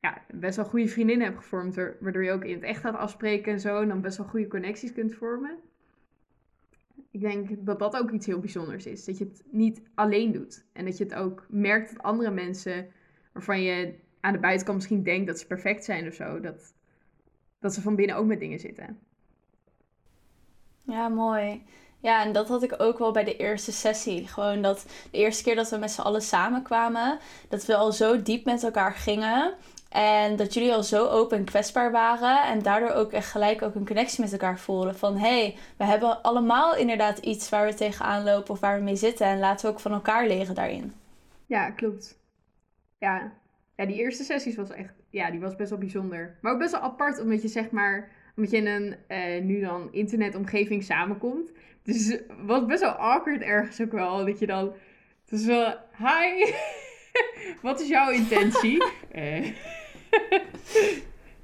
ja, 0.00 0.22
best 0.34 0.56
wel 0.56 0.64
goede 0.64 0.88
vriendinnen 0.88 1.26
heb 1.26 1.36
gevormd. 1.36 1.74
Waardoor 1.74 2.24
je 2.24 2.32
ook 2.32 2.44
in 2.44 2.54
het 2.54 2.62
echt 2.62 2.80
gaat 2.80 2.94
afspreken 2.94 3.52
en 3.52 3.60
zo. 3.60 3.80
En 3.80 3.88
dan 3.88 4.00
best 4.00 4.16
wel 4.16 4.26
goede 4.26 4.46
connecties 4.46 4.92
kunt 4.92 5.14
vormen. 5.14 5.58
Ik 7.10 7.20
denk 7.20 7.66
dat 7.66 7.78
dat 7.78 7.96
ook 7.96 8.10
iets 8.10 8.26
heel 8.26 8.40
bijzonders 8.40 8.86
is. 8.86 9.04
Dat 9.04 9.18
je 9.18 9.24
het 9.24 9.42
niet 9.50 9.82
alleen 9.94 10.32
doet. 10.32 10.66
En 10.72 10.84
dat 10.84 10.98
je 10.98 11.04
het 11.04 11.14
ook 11.14 11.46
merkt 11.48 11.94
dat 11.94 12.02
andere 12.02 12.30
mensen, 12.30 12.86
waarvan 13.32 13.62
je 13.62 13.94
aan 14.20 14.32
de 14.32 14.38
buitenkant 14.38 14.76
misschien 14.76 15.02
denkt 15.02 15.26
dat 15.26 15.38
ze 15.38 15.46
perfect 15.46 15.84
zijn 15.84 16.06
of 16.06 16.14
zo, 16.14 16.40
dat, 16.40 16.74
dat 17.58 17.74
ze 17.74 17.80
van 17.80 17.96
binnen 17.96 18.16
ook 18.16 18.26
met 18.26 18.40
dingen 18.40 18.60
zitten. 18.60 18.98
Ja, 20.82 21.08
mooi. 21.08 21.62
Ja, 22.04 22.22
en 22.22 22.32
dat 22.32 22.48
had 22.48 22.62
ik 22.62 22.74
ook 22.78 22.98
wel 22.98 23.12
bij 23.12 23.24
de 23.24 23.36
eerste 23.36 23.72
sessie. 23.72 24.28
Gewoon 24.28 24.62
dat 24.62 24.86
de 25.10 25.18
eerste 25.18 25.42
keer 25.42 25.54
dat 25.54 25.70
we 25.70 25.76
met 25.76 25.90
z'n 25.90 26.00
allen 26.00 26.22
samenkwamen, 26.22 27.18
dat 27.48 27.64
we 27.64 27.76
al 27.76 27.92
zo 27.92 28.22
diep 28.22 28.44
met 28.44 28.62
elkaar 28.62 28.92
gingen. 28.92 29.54
En 29.88 30.36
dat 30.36 30.54
jullie 30.54 30.72
al 30.72 30.82
zo 30.82 31.06
open 31.06 31.38
en 31.38 31.44
kwetsbaar 31.44 31.92
waren. 31.92 32.42
En 32.42 32.62
daardoor 32.62 32.90
ook 32.90 33.12
echt 33.12 33.30
gelijk 33.30 33.62
ook 33.62 33.74
een 33.74 33.86
connectie 33.86 34.20
met 34.20 34.32
elkaar 34.32 34.58
voelden. 34.58 34.96
Van 34.96 35.16
hé, 35.16 35.40
hey, 35.40 35.56
we 35.76 35.84
hebben 35.84 36.22
allemaal 36.22 36.76
inderdaad 36.76 37.18
iets 37.18 37.48
waar 37.48 37.66
we 37.66 37.74
tegenaan 37.74 38.24
lopen 38.24 38.54
of 38.54 38.60
waar 38.60 38.76
we 38.76 38.82
mee 38.82 38.96
zitten. 38.96 39.26
En 39.26 39.38
laten 39.38 39.66
we 39.66 39.72
ook 39.72 39.80
van 39.80 39.92
elkaar 39.92 40.26
leren 40.26 40.54
daarin. 40.54 40.92
Ja, 41.46 41.70
klopt. 41.70 42.18
Ja, 42.98 43.32
ja 43.76 43.86
die 43.86 43.96
eerste 43.96 44.24
sessies 44.24 44.56
was 44.56 44.70
echt, 44.70 44.94
ja, 45.10 45.30
die 45.30 45.40
was 45.40 45.56
best 45.56 45.70
wel 45.70 45.78
bijzonder. 45.78 46.38
Maar 46.40 46.52
ook 46.52 46.58
best 46.58 46.72
wel 46.72 46.80
apart, 46.80 47.20
omdat 47.20 47.42
je 47.42 47.48
zeg 47.48 47.70
maar, 47.70 48.10
omdat 48.36 48.50
je 48.50 48.56
in 48.56 48.66
een 48.66 48.96
uh, 49.08 49.42
nu 49.42 49.60
dan 49.60 49.88
internetomgeving 49.92 50.82
samenkomt. 50.82 51.52
Dus 51.82 52.18
wat 52.42 52.66
best 52.66 52.80
wel 52.80 52.90
awkward 52.90 53.40
ergens 53.42 53.80
ook 53.80 53.92
wel. 53.92 54.24
Dat 54.24 54.38
je 54.38 54.46
dan. 54.46 54.72
Het 55.24 55.40
is 55.40 55.46
wel. 55.46 55.74
Hi! 55.98 56.52
wat 57.68 57.80
is 57.80 57.88
jouw 57.88 58.10
intentie? 58.10 58.84
eh. 59.10 59.46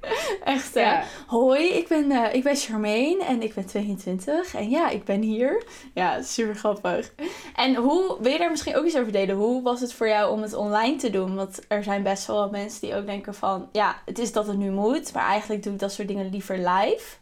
Echt, 0.43 0.73
hè? 0.73 0.81
Ja. 0.81 1.03
Hoi, 1.27 1.67
ik 1.69 1.87
ben, 1.87 2.11
uh, 2.11 2.33
ik 2.33 2.43
ben 2.43 2.55
Charmaine 2.55 3.23
en 3.23 3.41
ik 3.41 3.53
ben 3.53 3.65
22. 3.65 4.55
En 4.55 4.69
ja, 4.69 4.89
ik 4.89 5.03
ben 5.03 5.21
hier. 5.21 5.63
Ja, 5.93 6.21
super 6.21 6.55
grappig. 6.55 7.13
En 7.55 7.75
hoe, 7.75 8.17
wil 8.21 8.31
je 8.31 8.37
daar 8.37 8.49
misschien 8.49 8.75
ook 8.75 8.85
iets 8.85 8.97
over 8.97 9.11
delen? 9.11 9.35
Hoe 9.35 9.61
was 9.61 9.81
het 9.81 9.93
voor 9.93 10.07
jou 10.07 10.31
om 10.31 10.41
het 10.41 10.53
online 10.53 10.95
te 10.95 11.09
doen? 11.09 11.35
Want 11.35 11.59
er 11.67 11.83
zijn 11.83 12.03
best 12.03 12.27
wel 12.27 12.37
wat 12.37 12.51
mensen 12.51 12.81
die 12.81 12.95
ook 12.95 13.05
denken 13.05 13.33
van... 13.33 13.69
Ja, 13.71 13.95
het 14.05 14.19
is 14.19 14.31
dat 14.31 14.47
het 14.47 14.57
nu 14.57 14.71
moet, 14.71 15.13
maar 15.13 15.27
eigenlijk 15.27 15.63
doe 15.63 15.73
ik 15.73 15.79
dat 15.79 15.91
soort 15.91 16.07
dingen 16.07 16.29
liever 16.29 16.57
live. 16.57 17.17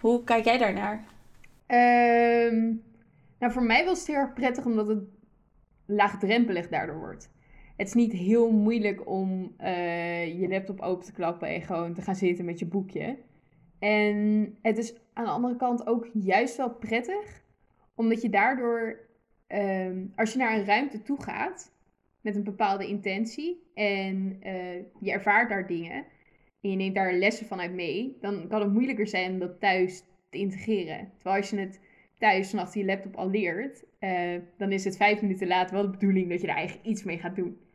Hoe 0.00 0.24
kijk 0.24 0.44
jij 0.44 0.58
daarnaar? 0.58 1.04
Um, 1.66 2.82
nou, 3.38 3.52
voor 3.52 3.62
mij 3.62 3.84
was 3.84 3.98
het 3.98 4.06
heel 4.06 4.16
erg 4.16 4.32
prettig 4.32 4.64
omdat 4.64 4.86
het 4.86 5.04
laagdrempelig 5.86 6.68
daardoor 6.68 6.98
wordt. 6.98 7.30
Het 7.82 7.90
is 7.90 8.02
niet 8.02 8.12
heel 8.12 8.50
moeilijk 8.50 9.08
om 9.08 9.54
uh, 9.60 10.40
je 10.40 10.48
laptop 10.48 10.80
open 10.80 11.04
te 11.04 11.12
klappen 11.12 11.48
en 11.48 11.62
gewoon 11.62 11.94
te 11.94 12.02
gaan 12.02 12.14
zitten 12.14 12.44
met 12.44 12.58
je 12.58 12.66
boekje. 12.66 13.18
En 13.78 14.58
het 14.62 14.78
is 14.78 14.94
aan 15.12 15.24
de 15.24 15.30
andere 15.30 15.56
kant 15.56 15.86
ook 15.86 16.08
juist 16.12 16.56
wel 16.56 16.70
prettig, 16.70 17.42
omdat 17.94 18.22
je 18.22 18.28
daardoor, 18.28 18.98
um, 19.48 20.12
als 20.16 20.32
je 20.32 20.38
naar 20.38 20.58
een 20.58 20.64
ruimte 20.64 21.02
toe 21.02 21.22
gaat 21.22 21.72
met 22.20 22.36
een 22.36 22.44
bepaalde 22.44 22.86
intentie 22.86 23.62
en 23.74 24.40
uh, 24.46 24.74
je 25.00 25.12
ervaart 25.12 25.48
daar 25.48 25.66
dingen 25.66 26.04
en 26.60 26.70
je 26.70 26.76
neemt 26.76 26.94
daar 26.94 27.12
lessen 27.12 27.46
vanuit 27.46 27.72
mee, 27.72 28.16
dan 28.20 28.48
kan 28.48 28.60
het 28.60 28.72
moeilijker 28.72 29.06
zijn 29.06 29.32
om 29.32 29.38
dat 29.38 29.60
thuis 29.60 30.04
te 30.30 30.38
integreren. 30.38 31.10
Terwijl 31.14 31.36
als 31.36 31.50
je 31.50 31.58
het 31.58 31.80
thuis 32.18 32.50
vanaf 32.50 32.74
je 32.74 32.84
laptop 32.84 33.16
al 33.16 33.30
leert, 33.30 33.84
uh, 34.00 34.40
dan 34.56 34.72
is 34.72 34.84
het 34.84 34.96
vijf 34.96 35.22
minuten 35.22 35.46
later 35.46 35.74
wel 35.74 35.84
de 35.84 35.90
bedoeling 35.90 36.28
dat 36.28 36.40
je 36.40 36.46
daar 36.46 36.56
eigenlijk 36.56 36.86
iets 36.86 37.02
mee 37.02 37.18
gaat 37.18 37.36
doen. 37.36 37.70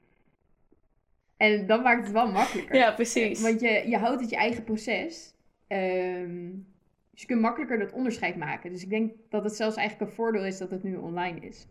En 1.37 1.67
dan 1.67 1.81
maakt 1.81 2.03
het 2.03 2.11
wel 2.11 2.31
makkelijker. 2.31 2.75
Ja, 2.75 2.91
precies. 2.91 3.41
Want 3.41 3.59
je, 3.59 3.83
je 3.87 3.97
houdt 3.97 4.21
het 4.21 4.29
je 4.29 4.35
eigen 4.35 4.63
proces. 4.63 5.33
Um, 5.67 6.65
dus 7.11 7.21
je 7.21 7.27
kunt 7.27 7.41
makkelijker 7.41 7.79
dat 7.79 7.91
onderscheid 7.91 8.35
maken. 8.35 8.71
Dus 8.71 8.83
ik 8.83 8.89
denk 8.89 9.13
dat 9.29 9.43
het 9.43 9.55
zelfs 9.55 9.75
eigenlijk 9.75 10.09
een 10.09 10.15
voordeel 10.15 10.45
is 10.45 10.57
dat 10.57 10.71
het 10.71 10.83
nu 10.83 10.95
online 10.95 11.39
is. 11.39 11.67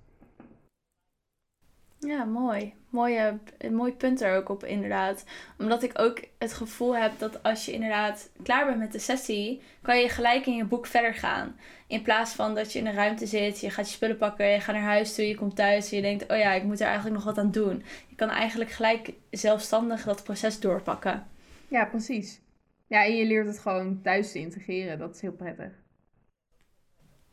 Ja, 1.99 2.25
mooi. 2.25 2.75
Mooie, 2.91 3.38
mooi 3.71 3.93
punt 3.93 4.21
er 4.21 4.37
ook 4.37 4.49
op, 4.49 4.65
inderdaad. 4.65 5.25
Omdat 5.59 5.83
ik 5.83 5.99
ook 5.99 6.21
het 6.38 6.53
gevoel 6.53 6.97
heb 6.97 7.19
dat 7.19 7.43
als 7.43 7.65
je 7.65 7.73
inderdaad 7.73 8.31
klaar 8.43 8.67
bent 8.67 8.79
met 8.79 8.93
de 8.93 8.99
sessie, 8.99 9.62
kan 9.83 9.99
je 9.99 10.09
gelijk 10.09 10.47
in 10.47 10.57
je 10.57 10.65
boek 10.65 10.87
verder 10.87 11.15
gaan. 11.15 11.57
In 11.87 12.03
plaats 12.03 12.33
van 12.33 12.55
dat 12.55 12.73
je 12.73 12.79
in 12.79 12.87
een 12.87 12.95
ruimte 12.95 13.26
zit, 13.26 13.61
je 13.61 13.71
gaat 13.71 13.88
je 13.88 13.95
spullen 13.95 14.17
pakken, 14.17 14.47
je 14.47 14.61
gaat 14.61 14.75
naar 14.75 14.85
huis 14.85 15.15
toe, 15.15 15.29
je 15.29 15.35
komt 15.35 15.57
thuis 15.57 15.91
en 15.91 15.97
je 15.97 16.03
denkt, 16.03 16.31
oh 16.31 16.38
ja, 16.38 16.53
ik 16.53 16.62
moet 16.62 16.81
er 16.81 16.87
eigenlijk 16.87 17.17
nog 17.17 17.25
wat 17.25 17.38
aan 17.38 17.50
doen. 17.50 17.85
Je 18.09 18.15
kan 18.15 18.29
eigenlijk 18.29 18.71
gelijk 18.71 19.12
zelfstandig 19.31 20.05
dat 20.05 20.25
proces 20.25 20.61
doorpakken. 20.61 21.26
Ja, 21.69 21.85
precies. 21.85 22.41
Ja, 22.87 23.05
en 23.05 23.17
je 23.17 23.25
leert 23.25 23.47
het 23.47 23.59
gewoon 23.59 24.00
thuis 24.03 24.33
te 24.33 24.38
integreren. 24.38 24.99
Dat 24.99 25.15
is 25.15 25.21
heel 25.21 25.33
prettig. 25.33 25.73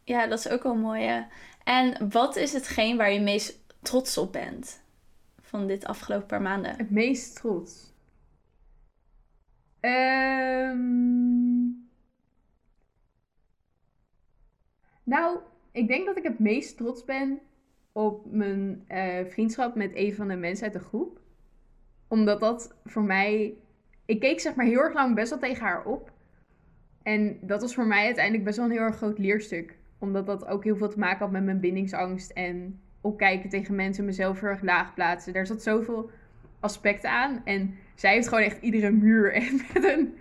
Ja, 0.03 0.27
dat 0.27 0.39
is 0.39 0.49
ook 0.49 0.63
wel 0.63 0.75
mooi. 0.75 1.25
En 1.63 2.09
wat 2.09 2.35
is 2.35 2.53
hetgeen 2.53 2.97
waar 2.97 3.11
je 3.11 3.21
meest 3.21 3.62
trots 3.83 4.17
op 4.17 4.31
bent 4.31 4.83
van 5.41 5.67
dit 5.67 5.85
afgelopen 5.85 6.27
paar 6.27 6.41
maanden? 6.41 6.75
Het 6.77 6.91
meest 6.91 7.35
trots? 7.35 7.93
Um... 9.79 11.43
Nou, 15.03 15.39
ik 15.71 15.87
denk 15.87 16.05
dat 16.05 16.17
ik 16.17 16.23
het 16.23 16.39
meest 16.39 16.77
trots 16.77 17.05
ben 17.05 17.39
op 17.91 18.31
mijn 18.31 18.85
uh, 18.87 19.25
vriendschap 19.25 19.75
met 19.75 19.91
een 19.93 20.15
van 20.15 20.27
de 20.27 20.35
mensen 20.35 20.63
uit 20.63 20.73
de 20.73 20.79
groep. 20.79 21.19
Omdat 22.07 22.39
dat 22.39 22.75
voor 22.85 23.03
mij. 23.03 23.53
Ik 24.05 24.19
keek 24.19 24.39
zeg 24.39 24.55
maar 24.55 24.65
heel 24.65 24.79
erg 24.79 24.93
lang 24.93 25.15
best 25.15 25.29
wel 25.29 25.39
tegen 25.39 25.63
haar 25.63 25.85
op. 25.85 26.11
En 27.03 27.37
dat 27.41 27.61
was 27.61 27.73
voor 27.73 27.87
mij 27.87 28.05
uiteindelijk 28.05 28.43
best 28.43 28.57
wel 28.57 28.65
een 28.65 28.71
heel 28.71 28.81
erg 28.81 28.95
groot 28.95 29.17
leerstuk. 29.17 29.77
Omdat 29.97 30.25
dat 30.25 30.45
ook 30.45 30.63
heel 30.63 30.77
veel 30.77 30.89
te 30.89 30.99
maken 30.99 31.19
had 31.19 31.31
met 31.31 31.43
mijn 31.43 31.59
bindingsangst 31.59 32.31
en 32.31 32.81
opkijken 33.03 33.49
tegen 33.49 33.75
mensen, 33.75 34.05
mezelf 34.05 34.39
heel 34.39 34.49
erg 34.49 34.61
laag 34.61 34.93
plaatsen. 34.93 35.33
Daar 35.33 35.45
zat 35.45 35.63
zoveel 35.63 36.09
aspecten 36.59 37.09
aan. 37.09 37.41
En 37.45 37.75
zij 37.95 38.13
heeft 38.13 38.27
gewoon 38.27 38.43
echt 38.43 38.61
iedere 38.61 38.91
muur 38.91 39.33
en 39.41 39.61
met 39.73 39.83
een 39.83 40.17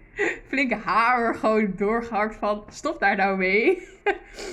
flinke 0.47 0.75
haar 0.75 1.35
gewoon 1.35 1.73
doorgehakt 1.77 2.37
van 2.37 2.65
stop 2.69 3.01
daar 3.01 3.17
nou 3.17 3.37
mee. 3.37 3.89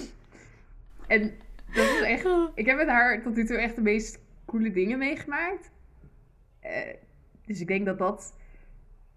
en 1.07 1.21
dat 1.73 1.85
is 1.85 2.01
echt. 2.01 2.27
Ik 2.55 2.65
heb 2.65 2.77
met 2.77 2.87
haar 2.87 3.21
tot 3.21 3.35
nu 3.35 3.45
toe 3.45 3.57
echt 3.57 3.75
de 3.75 3.81
meest 3.81 4.19
coole 4.45 4.71
dingen 4.71 4.97
meegemaakt. 4.97 5.71
Uh, 6.63 6.71
dus 7.45 7.61
ik 7.61 7.67
denk 7.67 7.85
dat 7.85 7.97
dat. 7.97 8.37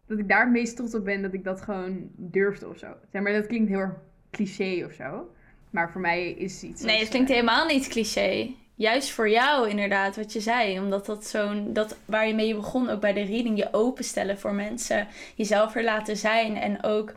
Dat 0.07 0.19
ik 0.19 0.29
daar 0.29 0.41
het 0.41 0.53
meest 0.53 0.77
trots 0.77 0.95
op 0.95 1.05
ben 1.05 1.23
dat 1.23 1.35
ik 1.35 1.45
dat 1.45 1.61
gewoon 1.61 2.11
durfde 2.17 2.69
of 2.69 2.79
zo. 2.79 2.95
Zeg 3.13 3.23
maar, 3.23 3.33
dat 3.33 3.47
klinkt 3.47 3.69
heel 3.69 3.79
erg 3.79 3.95
cliché 4.31 4.85
of 4.85 4.93
zo. 4.93 5.31
Maar 5.71 5.91
voor 5.91 6.01
mij 6.01 6.31
is 6.31 6.63
iets. 6.63 6.83
Nee, 6.83 6.99
het 6.99 7.09
klinkt 7.09 7.31
helemaal 7.31 7.67
niet 7.67 7.89
cliché 7.89 8.55
juist 8.75 9.11
voor 9.11 9.29
jou 9.29 9.69
inderdaad, 9.69 10.17
wat 10.17 10.33
je 10.33 10.41
zei. 10.41 10.79
Omdat 10.79 11.07
dat 11.07 11.27
zo'n, 11.27 11.73
dat 11.73 11.97
waar 12.05 12.27
je 12.27 12.35
mee 12.35 12.55
begon, 12.55 12.89
ook 12.89 13.01
bij 13.01 13.13
de 13.13 13.25
reading, 13.25 13.59
je 13.59 13.73
openstellen 13.73 14.39
voor 14.39 14.55
mensen. 14.55 15.09
Jezelf 15.35 15.75
er 15.75 15.85
laten 15.85 16.17
zijn 16.17 16.57
en 16.57 16.83
ook 16.83 17.15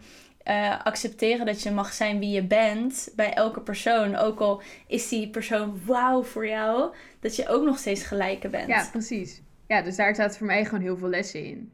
uh, 0.47 0.85
accepteren 0.85 1.45
dat 1.45 1.61
je 1.61 1.71
mag 1.71 1.93
zijn 1.93 2.19
wie 2.19 2.31
je 2.31 2.43
bent 2.43 3.11
bij 3.15 3.33
elke 3.33 3.61
persoon. 3.61 4.15
Ook 4.15 4.39
al 4.39 4.61
is 4.87 5.09
die 5.09 5.29
persoon 5.29 5.79
wauw 5.85 6.23
voor 6.23 6.47
jou, 6.47 6.95
dat 7.19 7.35
je 7.35 7.47
ook 7.47 7.63
nog 7.63 7.77
steeds 7.77 8.03
gelijke 8.03 8.49
bent. 8.49 8.67
Ja, 8.67 8.87
precies. 8.91 9.41
Ja, 9.67 9.81
dus 9.81 9.95
daar 9.95 10.15
zaten 10.15 10.37
voor 10.37 10.47
mij 10.47 10.65
gewoon 10.65 10.83
heel 10.83 10.97
veel 10.97 11.09
lessen 11.09 11.45
in. 11.45 11.71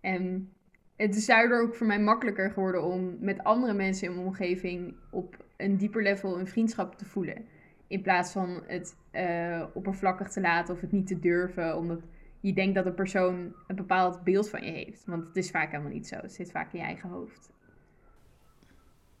En 0.00 0.52
het 0.96 1.16
is 1.16 1.26
daardoor 1.26 1.60
ook 1.60 1.74
voor 1.74 1.86
mij 1.86 2.00
makkelijker 2.00 2.50
geworden 2.50 2.84
om 2.84 3.16
met 3.20 3.44
andere 3.44 3.72
mensen 3.72 4.06
in 4.06 4.14
mijn 4.14 4.26
omgeving 4.26 4.94
op 5.10 5.36
een 5.56 5.76
dieper 5.76 6.02
level 6.02 6.38
een 6.38 6.48
vriendschap 6.48 6.98
te 6.98 7.04
voelen. 7.04 7.46
In 7.86 8.02
plaats 8.02 8.32
van 8.32 8.62
het 8.66 8.96
uh, 9.12 9.64
oppervlakkig 9.72 10.30
te 10.30 10.40
laten 10.40 10.74
of 10.74 10.80
het 10.80 10.92
niet 10.92 11.06
te 11.06 11.18
durven, 11.18 11.76
omdat 11.76 12.00
je 12.40 12.52
denkt 12.52 12.74
dat 12.74 12.86
een 12.86 12.94
persoon 12.94 13.54
een 13.66 13.76
bepaald 13.76 14.24
beeld 14.24 14.50
van 14.50 14.64
je 14.64 14.70
heeft. 14.70 15.04
Want 15.06 15.26
het 15.26 15.36
is 15.36 15.50
vaak 15.50 15.70
helemaal 15.70 15.92
niet 15.92 16.06
zo. 16.06 16.16
Het 16.16 16.32
zit 16.32 16.50
vaak 16.50 16.72
in 16.72 16.78
je 16.78 16.84
eigen 16.84 17.08
hoofd. 17.08 17.52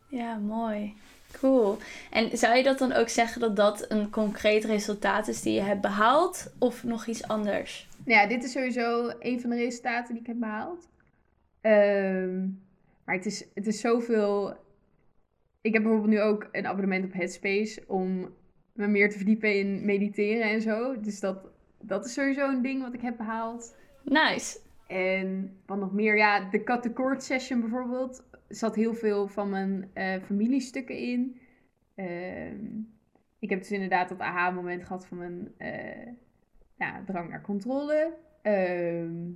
Ja, 0.08 0.36
mooi. 0.36 0.94
Cool. 1.32 1.78
En 2.10 2.38
zou 2.38 2.56
je 2.56 2.62
dat 2.62 2.78
dan 2.78 2.92
ook 2.92 3.08
zeggen 3.08 3.40
dat 3.40 3.56
dat 3.56 3.84
een 3.88 4.10
concreet 4.10 4.64
resultaat 4.64 5.28
is 5.28 5.42
die 5.42 5.54
je 5.54 5.60
hebt 5.60 5.80
behaald? 5.80 6.54
Of 6.58 6.84
nog 6.84 7.06
iets 7.06 7.28
anders? 7.28 7.88
Ja, 8.04 8.26
dit 8.26 8.44
is 8.44 8.52
sowieso 8.52 9.12
een 9.18 9.40
van 9.40 9.50
de 9.50 9.56
resultaten 9.56 10.12
die 10.12 10.22
ik 10.22 10.28
heb 10.28 10.38
behaald. 10.38 10.88
Ehm, 11.60 12.40
maar 13.04 13.14
het 13.14 13.26
is, 13.26 13.46
het 13.54 13.66
is 13.66 13.80
zoveel. 13.80 14.56
Ik 15.60 15.72
heb 15.72 15.82
bijvoorbeeld 15.82 16.12
nu 16.12 16.20
ook 16.20 16.48
een 16.52 16.66
abonnement 16.66 17.04
op 17.04 17.12
Headspace 17.12 17.84
om 17.86 18.34
me 18.74 18.86
meer 18.86 19.10
te 19.10 19.16
verdiepen 19.16 19.58
in 19.58 19.84
mediteren 19.84 20.50
en 20.50 20.60
zo. 20.60 21.00
Dus 21.00 21.20
dat, 21.20 21.48
dat 21.80 22.04
is 22.04 22.12
sowieso 22.12 22.48
een 22.48 22.62
ding 22.62 22.82
wat 22.82 22.94
ik 22.94 23.00
heb 23.00 23.16
behaald. 23.16 23.76
Nice. 24.04 24.58
En 24.86 25.56
wat 25.66 25.78
nog 25.78 25.92
meer, 25.92 26.16
ja, 26.16 26.50
de 26.50 26.62
cut 26.62 27.22
session 27.22 27.60
bijvoorbeeld 27.60 28.24
zat 28.48 28.74
heel 28.74 28.94
veel 28.94 29.28
van 29.28 29.50
mijn 29.50 29.90
uh, 29.94 30.22
familiestukken 30.22 30.96
in. 30.96 31.40
Ehm, 31.94 32.66
ik 33.38 33.50
heb 33.50 33.58
dus 33.58 33.70
inderdaad 33.70 34.08
dat 34.08 34.18
aha-moment 34.18 34.84
gehad 34.84 35.06
van 35.06 35.18
mijn 35.18 35.54
uh, 35.58 36.12
ja, 36.78 37.02
drang 37.06 37.28
naar 37.28 37.42
controle. 37.42 38.14
Ehm, 38.42 39.30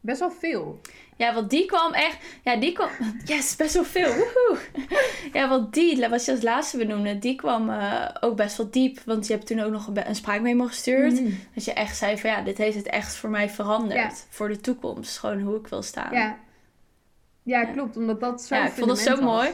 best 0.00 0.20
wel 0.20 0.30
veel. 0.30 0.80
Ja, 1.16 1.34
want 1.34 1.50
die 1.50 1.66
kwam 1.66 1.92
echt. 1.92 2.18
Ja, 2.42 2.56
die 2.56 2.72
kwam. 2.72 2.88
Yes, 3.24 3.56
best 3.56 3.74
wel 3.74 3.84
veel. 3.84 4.14
Woehoe. 4.14 4.58
Ja, 5.32 5.48
want 5.48 5.74
die, 5.74 6.08
wat 6.08 6.24
je 6.24 6.30
als 6.30 6.42
laatste 6.42 6.76
benoemde, 6.76 7.18
die 7.18 7.34
kwam 7.34 7.70
uh, 7.70 8.08
ook 8.20 8.36
best 8.36 8.56
wel 8.56 8.70
diep. 8.70 9.00
Want 9.04 9.26
je 9.26 9.32
hebt 9.32 9.46
toen 9.46 9.60
ook 9.60 9.72
nog 9.72 9.86
een, 9.86 10.08
een 10.08 10.14
spraakmemo 10.14 10.66
gestuurd. 10.66 11.20
Mm. 11.20 11.38
Dat 11.54 11.64
je 11.64 11.72
echt 11.72 11.96
zei 11.96 12.18
van 12.18 12.30
ja, 12.30 12.42
dit 12.42 12.58
heeft 12.58 12.76
het 12.76 12.86
echt 12.86 13.14
voor 13.14 13.30
mij 13.30 13.50
veranderd. 13.50 14.00
Ja. 14.00 14.10
Voor 14.28 14.48
de 14.48 14.60
toekomst. 14.60 15.18
Gewoon 15.18 15.40
hoe 15.40 15.56
ik 15.56 15.66
wil 15.66 15.82
staan. 15.82 16.12
Ja, 16.12 16.38
ja, 17.42 17.64
klopt. 17.64 17.96
Omdat 17.96 18.20
dat 18.20 18.42
zo 18.42 18.54
Ja, 18.54 18.66
ik 18.66 18.72
vond 18.72 18.86
dat 18.86 18.98
zo 18.98 19.20
mooi. 19.22 19.50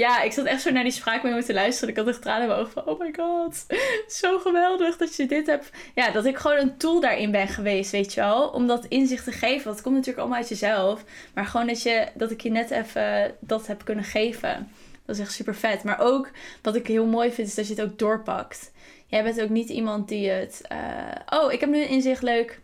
Ja, 0.00 0.22
ik 0.22 0.32
zat 0.32 0.46
echt 0.46 0.62
zo 0.62 0.70
naar 0.70 0.82
die 0.82 0.92
spraakmemo 0.92 1.40
te 1.40 1.52
luisteren. 1.52 1.88
Ik 1.88 1.96
had 1.96 2.08
echt 2.08 2.22
tranen 2.22 2.42
in 2.42 2.48
mijn 2.48 2.60
ogen 2.60 2.72
van, 2.72 2.86
oh 2.86 3.00
my 3.00 3.12
god. 3.16 3.66
Zo 4.20 4.38
geweldig 4.38 4.96
dat 4.96 5.16
je 5.16 5.26
dit 5.26 5.46
hebt. 5.46 5.70
Ja, 5.94 6.10
dat 6.10 6.24
ik 6.24 6.36
gewoon 6.36 6.56
een 6.58 6.76
tool 6.76 7.00
daarin 7.00 7.30
ben 7.30 7.48
geweest, 7.48 7.90
weet 7.90 8.14
je 8.14 8.20
wel. 8.20 8.48
Om 8.48 8.66
dat 8.66 8.84
inzicht 8.84 9.24
te 9.24 9.32
geven. 9.32 9.64
Want 9.64 9.76
het 9.76 9.82
komt 9.82 9.94
natuurlijk 9.94 10.18
allemaal 10.18 10.38
uit 10.38 10.48
jezelf. 10.48 11.04
Maar 11.34 11.46
gewoon 11.46 11.66
dat, 11.66 11.82
je, 11.82 12.08
dat 12.14 12.30
ik 12.30 12.40
je 12.40 12.50
net 12.50 12.70
even 12.70 13.34
dat 13.40 13.66
heb 13.66 13.84
kunnen 13.84 14.04
geven. 14.04 14.72
Dat 15.06 15.16
is 15.16 15.22
echt 15.22 15.32
super 15.32 15.54
vet. 15.54 15.84
Maar 15.84 16.00
ook, 16.00 16.30
wat 16.62 16.74
ik 16.74 16.86
heel 16.86 17.06
mooi 17.06 17.32
vind, 17.32 17.48
is 17.48 17.54
dat 17.54 17.68
je 17.68 17.74
het 17.74 17.82
ook 17.82 17.98
doorpakt. 17.98 18.72
Jij 19.06 19.22
bent 19.22 19.40
ook 19.40 19.48
niet 19.48 19.68
iemand 19.68 20.08
die 20.08 20.28
het... 20.28 20.60
Uh, 20.72 21.38
oh, 21.40 21.52
ik 21.52 21.60
heb 21.60 21.70
nu 21.70 21.82
een 21.82 21.88
inzicht, 21.88 22.22
leuk 22.22 22.60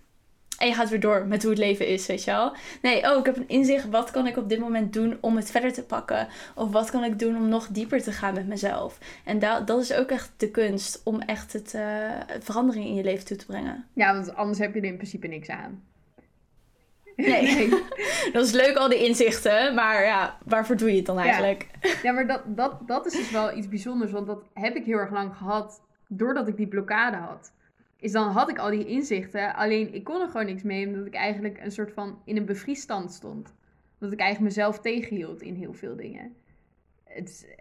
en 0.58 0.66
je 0.66 0.74
gaat 0.74 0.88
weer 0.88 1.00
door 1.00 1.26
met 1.26 1.42
hoe 1.42 1.50
het 1.50 1.60
leven 1.60 1.86
is, 1.86 2.06
weet 2.06 2.24
je 2.24 2.30
wel. 2.30 2.54
Nee, 2.82 3.10
oh, 3.10 3.18
ik 3.18 3.24
heb 3.24 3.36
een 3.36 3.48
inzicht. 3.48 3.88
Wat 3.88 4.10
kan 4.10 4.26
ik 4.26 4.36
op 4.36 4.48
dit 4.48 4.58
moment 4.58 4.92
doen 4.92 5.18
om 5.20 5.36
het 5.36 5.50
verder 5.50 5.72
te 5.72 5.84
pakken? 5.84 6.28
Of 6.54 6.70
wat 6.70 6.90
kan 6.90 7.04
ik 7.04 7.18
doen 7.18 7.36
om 7.36 7.48
nog 7.48 7.66
dieper 7.66 8.02
te 8.02 8.12
gaan 8.12 8.34
met 8.34 8.46
mezelf? 8.46 8.98
En 9.24 9.38
dat, 9.38 9.66
dat 9.66 9.80
is 9.82 9.92
ook 9.92 10.10
echt 10.10 10.32
de 10.36 10.50
kunst 10.50 11.00
om 11.04 11.20
echt 11.20 11.52
het, 11.52 11.74
uh, 11.74 12.10
verandering 12.40 12.86
in 12.86 12.94
je 12.94 13.04
leven 13.04 13.26
toe 13.26 13.36
te 13.36 13.46
brengen. 13.46 13.86
Ja, 13.92 14.14
want 14.14 14.34
anders 14.34 14.58
heb 14.58 14.74
je 14.74 14.80
er 14.80 14.86
in 14.86 14.96
principe 14.96 15.26
niks 15.26 15.48
aan. 15.48 15.82
Nee. 17.16 17.42
nee. 17.54 17.68
dat 18.32 18.44
is 18.46 18.52
leuk, 18.52 18.76
al 18.76 18.88
die 18.88 19.04
inzichten. 19.04 19.74
Maar 19.74 20.04
ja, 20.04 20.38
waarvoor 20.44 20.76
doe 20.76 20.90
je 20.90 20.96
het 20.96 21.06
dan 21.06 21.18
eigenlijk? 21.18 21.66
Ja, 21.80 21.90
ja 22.02 22.12
maar 22.12 22.26
dat, 22.26 22.42
dat, 22.60 22.88
dat 22.88 23.06
is 23.06 23.12
dus 23.12 23.30
wel 23.30 23.56
iets 23.56 23.68
bijzonders. 23.68 24.12
Want 24.12 24.26
dat 24.26 24.42
heb 24.54 24.76
ik 24.76 24.84
heel 24.84 24.98
erg 24.98 25.10
lang 25.10 25.36
gehad 25.36 25.80
doordat 26.08 26.48
ik 26.48 26.56
die 26.56 26.68
blokkade 26.68 27.16
had 27.16 27.52
is 27.98 28.12
dan 28.12 28.28
had 28.28 28.50
ik 28.50 28.58
al 28.58 28.70
die 28.70 28.86
inzichten. 28.86 29.54
Alleen 29.54 29.94
ik 29.94 30.04
kon 30.04 30.20
er 30.20 30.28
gewoon 30.28 30.46
niks 30.46 30.62
mee, 30.62 30.86
omdat 30.86 31.06
ik 31.06 31.14
eigenlijk 31.14 31.60
een 31.60 31.72
soort 31.72 31.92
van 31.92 32.18
in 32.24 32.36
een 32.36 32.44
bevriesstand 32.44 33.12
stond. 33.12 33.54
Dat 33.98 34.12
ik 34.12 34.20
eigenlijk 34.20 34.54
mezelf 34.54 34.80
tegenhield 34.80 35.42
in 35.42 35.54
heel 35.54 35.72
veel 35.72 35.96
dingen. 35.96 36.36
Het, 37.04 37.56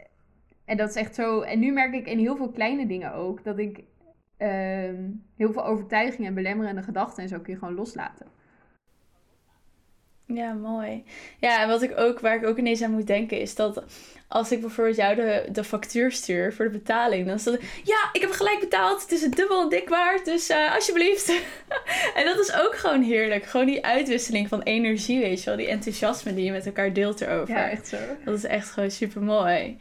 en 0.66 0.78
dat 0.78 0.90
is 0.90 0.96
echt 0.96 1.16
zo. 1.16 1.42
En 1.42 1.60
nu 1.60 1.72
merk 1.72 1.94
ik 1.94 2.08
in 2.08 2.20
heel 2.20 2.36
veel 2.36 2.50
kleine 2.50 2.88
dingen 2.88 3.14
ook 3.14 3.44
dat 3.44 3.58
ik 3.58 3.84
ehm, 4.38 5.10
heel 5.36 5.52
veel 5.52 5.66
overtuigingen 5.66 6.28
en 6.28 6.34
belemmerende 6.34 6.84
gedachten 6.84 7.24
en 7.24 7.30
zo 7.30 7.40
kun 7.40 7.54
je 7.54 7.60
gewoon 7.60 7.76
loslaten. 7.76 8.28
Ja, 10.28 10.54
mooi. 10.54 11.04
Ja, 11.40 11.62
en 11.62 11.68
wat 11.68 11.82
ik 11.82 12.00
ook, 12.00 12.20
waar 12.20 12.36
ik 12.36 12.46
ook 12.46 12.58
ineens 12.58 12.82
aan 12.82 12.92
moet 12.92 13.08
denken, 13.08 13.40
is 13.40 13.56
dat 13.56 13.84
als 14.28 14.52
ik 14.52 14.62
bijvoorbeeld 14.62 14.96
jou 14.96 15.16
de, 15.16 15.46
de 15.52 15.64
factuur 15.64 16.12
stuur 16.12 16.54
voor 16.54 16.66
de 16.66 16.72
betaling, 16.72 17.28
dan 17.28 17.40
staat 17.40 17.60
ja, 17.84 18.10
ik 18.12 18.22
heb 18.22 18.32
gelijk 18.32 18.60
betaald, 18.60 19.02
het 19.02 19.12
is 19.12 19.22
een 19.22 19.32
dubbel 19.32 19.62
en 19.62 19.70
dik 19.70 19.90
waard, 19.90 20.26
dus 20.26 20.50
uh, 20.50 20.76
alsjeblieft. 20.76 21.30
en 22.16 22.26
dat 22.26 22.40
is 22.40 22.54
ook 22.54 22.76
gewoon 22.76 23.02
heerlijk. 23.02 23.46
Gewoon 23.46 23.66
die 23.66 23.86
uitwisseling 23.86 24.48
van 24.48 24.62
energie, 24.62 25.20
weet 25.20 25.40
je 25.40 25.46
wel, 25.46 25.58
die 25.58 25.68
enthousiasme 25.68 26.34
die 26.34 26.46
je 26.46 26.52
met 26.52 26.66
elkaar 26.66 26.94
deelt 26.94 27.22
erover. 27.22 27.56
Ja, 27.56 27.70
echt 27.70 27.88
zo. 27.88 27.98
Dat 28.26 28.38
is 28.38 28.44
echt 28.44 28.70
gewoon 28.70 28.92
super 28.92 29.22
mooi. 29.22 29.78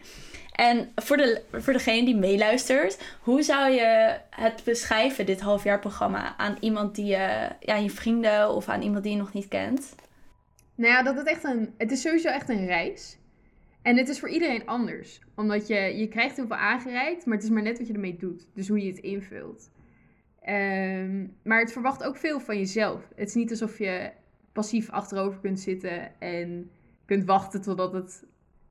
En 0.52 0.92
voor, 0.94 1.16
de, 1.16 1.42
voor 1.52 1.72
degene 1.72 2.04
die 2.04 2.16
meeluistert, 2.16 2.98
hoe 3.20 3.42
zou 3.42 3.70
je 3.70 4.16
het 4.30 4.62
beschrijven, 4.64 5.26
dit 5.26 5.40
halfjaarprogramma, 5.40 6.34
aan 6.36 6.56
iemand 6.60 6.94
die 6.94 7.06
je, 7.06 7.48
ja, 7.60 7.76
je 7.76 7.90
vrienden 7.90 8.54
of 8.54 8.68
aan 8.68 8.82
iemand 8.82 9.02
die 9.02 9.12
je 9.12 9.18
nog 9.18 9.32
niet 9.32 9.48
kent? 9.48 9.94
Nou 10.74 10.92
ja, 10.92 11.02
dat 11.02 11.16
het 11.16 11.26
echt 11.26 11.44
een. 11.44 11.74
Het 11.76 11.90
is 11.90 12.00
sowieso 12.00 12.28
echt 12.28 12.48
een 12.48 12.66
reis. 12.66 13.18
En 13.82 13.96
het 13.96 14.08
is 14.08 14.20
voor 14.20 14.28
iedereen 14.28 14.66
anders. 14.66 15.20
Omdat 15.34 15.66
je, 15.66 15.74
je 15.74 16.08
krijgt 16.08 16.36
heel 16.36 16.46
veel 16.46 16.56
aangereikt, 16.56 17.26
maar 17.26 17.34
het 17.34 17.44
is 17.44 17.50
maar 17.50 17.62
net 17.62 17.78
wat 17.78 17.86
je 17.86 17.92
ermee 17.92 18.16
doet. 18.16 18.48
Dus 18.54 18.68
hoe 18.68 18.80
je 18.80 18.90
het 18.90 18.98
invult. 18.98 19.70
Um, 20.48 21.36
maar 21.42 21.60
het 21.60 21.72
verwacht 21.72 22.04
ook 22.04 22.16
veel 22.16 22.40
van 22.40 22.58
jezelf. 22.58 23.08
Het 23.16 23.28
is 23.28 23.34
niet 23.34 23.50
alsof 23.50 23.78
je 23.78 24.10
passief 24.52 24.90
achterover 24.90 25.40
kunt 25.40 25.60
zitten 25.60 26.20
en 26.20 26.70
kunt 27.04 27.24
wachten 27.24 27.62
totdat, 27.62 27.92
het, 27.92 28.24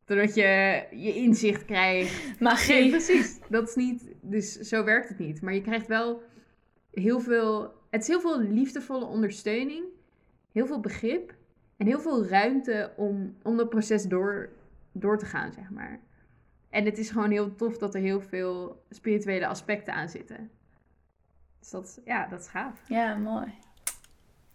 totdat 0.05 0.35
je 0.35 0.83
je 0.91 1.15
inzicht 1.15 1.65
krijgt. 1.65 2.31
Magie. 2.39 2.79
Nee, 2.79 2.89
precies. 2.89 3.39
Dat 3.49 3.67
is 3.69 3.75
niet. 3.75 4.11
Dus 4.21 4.53
zo 4.59 4.83
werkt 4.83 5.09
het 5.09 5.19
niet. 5.19 5.41
Maar 5.41 5.53
je 5.53 5.61
krijgt 5.61 5.87
wel 5.87 6.21
heel 6.91 7.19
veel. 7.19 7.73
Het 7.89 8.01
is 8.01 8.07
heel 8.07 8.21
veel 8.21 8.39
liefdevolle 8.39 9.05
ondersteuning, 9.05 9.83
heel 10.51 10.65
veel 10.65 10.79
begrip 10.79 11.35
en 11.77 11.85
heel 11.85 11.99
veel 11.99 12.25
ruimte 12.25 12.91
om, 12.95 13.35
om 13.43 13.57
dat 13.57 13.69
proces 13.69 14.03
door, 14.03 14.49
door 14.91 15.17
te 15.17 15.25
gaan, 15.25 15.51
zeg 15.51 15.69
maar. 15.69 15.99
En 16.69 16.85
het 16.85 16.97
is 16.97 17.09
gewoon 17.09 17.31
heel 17.31 17.55
tof 17.55 17.77
dat 17.77 17.95
er 17.95 18.01
heel 18.01 18.21
veel 18.21 18.83
spirituele 18.89 19.47
aspecten 19.47 19.93
aan 19.93 20.09
zitten. 20.09 20.51
Dus 21.59 21.69
dat, 21.69 22.01
ja, 22.05 22.27
dat 22.27 22.39
is 22.39 22.47
gaaf. 22.47 22.79
Ja, 22.87 23.15
mooi. 23.15 23.53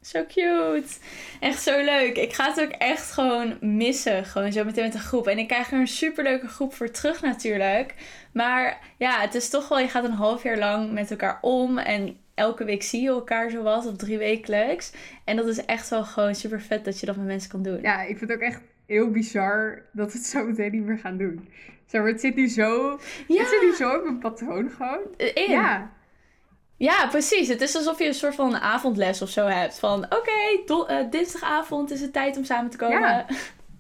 Zo 0.01 0.25
cute. 0.25 0.99
Echt 1.41 1.63
zo 1.63 1.85
leuk. 1.85 2.17
Ik 2.17 2.33
ga 2.33 2.49
het 2.49 2.61
ook 2.61 2.71
echt 2.71 3.13
gewoon 3.13 3.59
missen. 3.61 4.25
Gewoon 4.25 4.53
zo 4.53 4.65
meteen 4.65 4.85
met 4.85 4.93
de 4.93 4.99
groep. 4.99 5.27
En 5.27 5.39
ik 5.39 5.49
krijg 5.49 5.73
er 5.73 5.79
een 5.79 5.87
superleuke 5.87 6.49
groep 6.49 6.75
voor 6.75 6.91
terug 6.91 7.23
natuurlijk. 7.23 7.95
Maar 8.33 8.79
ja, 8.99 9.21
het 9.21 9.35
is 9.35 9.49
toch 9.49 9.69
wel... 9.69 9.79
Je 9.79 9.89
gaat 9.89 10.05
een 10.05 10.11
half 10.11 10.43
jaar 10.43 10.59
lang 10.59 10.93
met 10.93 11.11
elkaar 11.11 11.39
om. 11.41 11.79
En 11.79 12.19
elke 12.39 12.65
week 12.65 12.83
zie 12.83 13.03
je 13.03 13.09
elkaar 13.09 13.51
zo 13.51 13.63
wat. 13.63 13.87
Of 13.87 13.97
drie 13.97 14.19
wekelijks. 14.19 14.93
En 15.25 15.37
dat 15.37 15.47
is 15.47 15.65
echt 15.65 15.89
wel 15.89 16.05
gewoon 16.05 16.35
super 16.35 16.61
vet 16.61 16.85
dat 16.85 17.01
je 17.01 17.07
dat 17.07 17.17
met 17.17 17.27
mensen 17.27 17.51
kan 17.51 17.63
doen. 17.63 17.81
Ja, 17.83 18.03
ik 18.03 18.19
vind 18.19 18.31
het 18.31 18.39
ook 18.39 18.47
echt 18.47 18.61
heel 18.87 19.11
bizar 19.11 19.83
dat 19.93 20.13
we 20.13 20.19
het 20.19 20.27
zo 20.27 20.45
meteen 20.45 20.73
niet 20.73 20.85
meer 20.85 20.99
gaan 20.99 21.17
doen. 21.17 21.49
Zeg 21.87 22.01
maar, 22.01 22.11
het 22.11 22.21
zit 22.21 22.35
nu 22.35 22.49
zo... 22.49 22.99
Ja. 23.29 23.39
Het 23.39 23.49
zit 23.49 23.63
nu 23.63 23.75
zo 23.75 23.97
op 23.97 24.05
een 24.05 24.19
patroon 24.19 24.71
gewoon. 24.71 25.01
In. 25.17 25.51
Ja. 25.51 25.91
Ja, 26.77 27.07
precies. 27.07 27.49
Het 27.49 27.61
is 27.61 27.77
alsof 27.77 27.99
je 27.99 28.07
een 28.07 28.15
soort 28.15 28.35
van 28.35 28.57
avondles 28.57 29.23
of 29.23 29.29
zo 29.29 29.47
hebt. 29.47 29.79
Van 29.79 30.05
oké, 30.05 30.85
eh, 30.87 31.11
dinsdagavond 31.11 31.91
is 31.91 32.01
het 32.01 32.13
tijd 32.13 32.37
om 32.37 32.45
samen 32.45 32.71
te 32.71 32.77
komen. 32.77 33.01
Ja. 33.01 33.27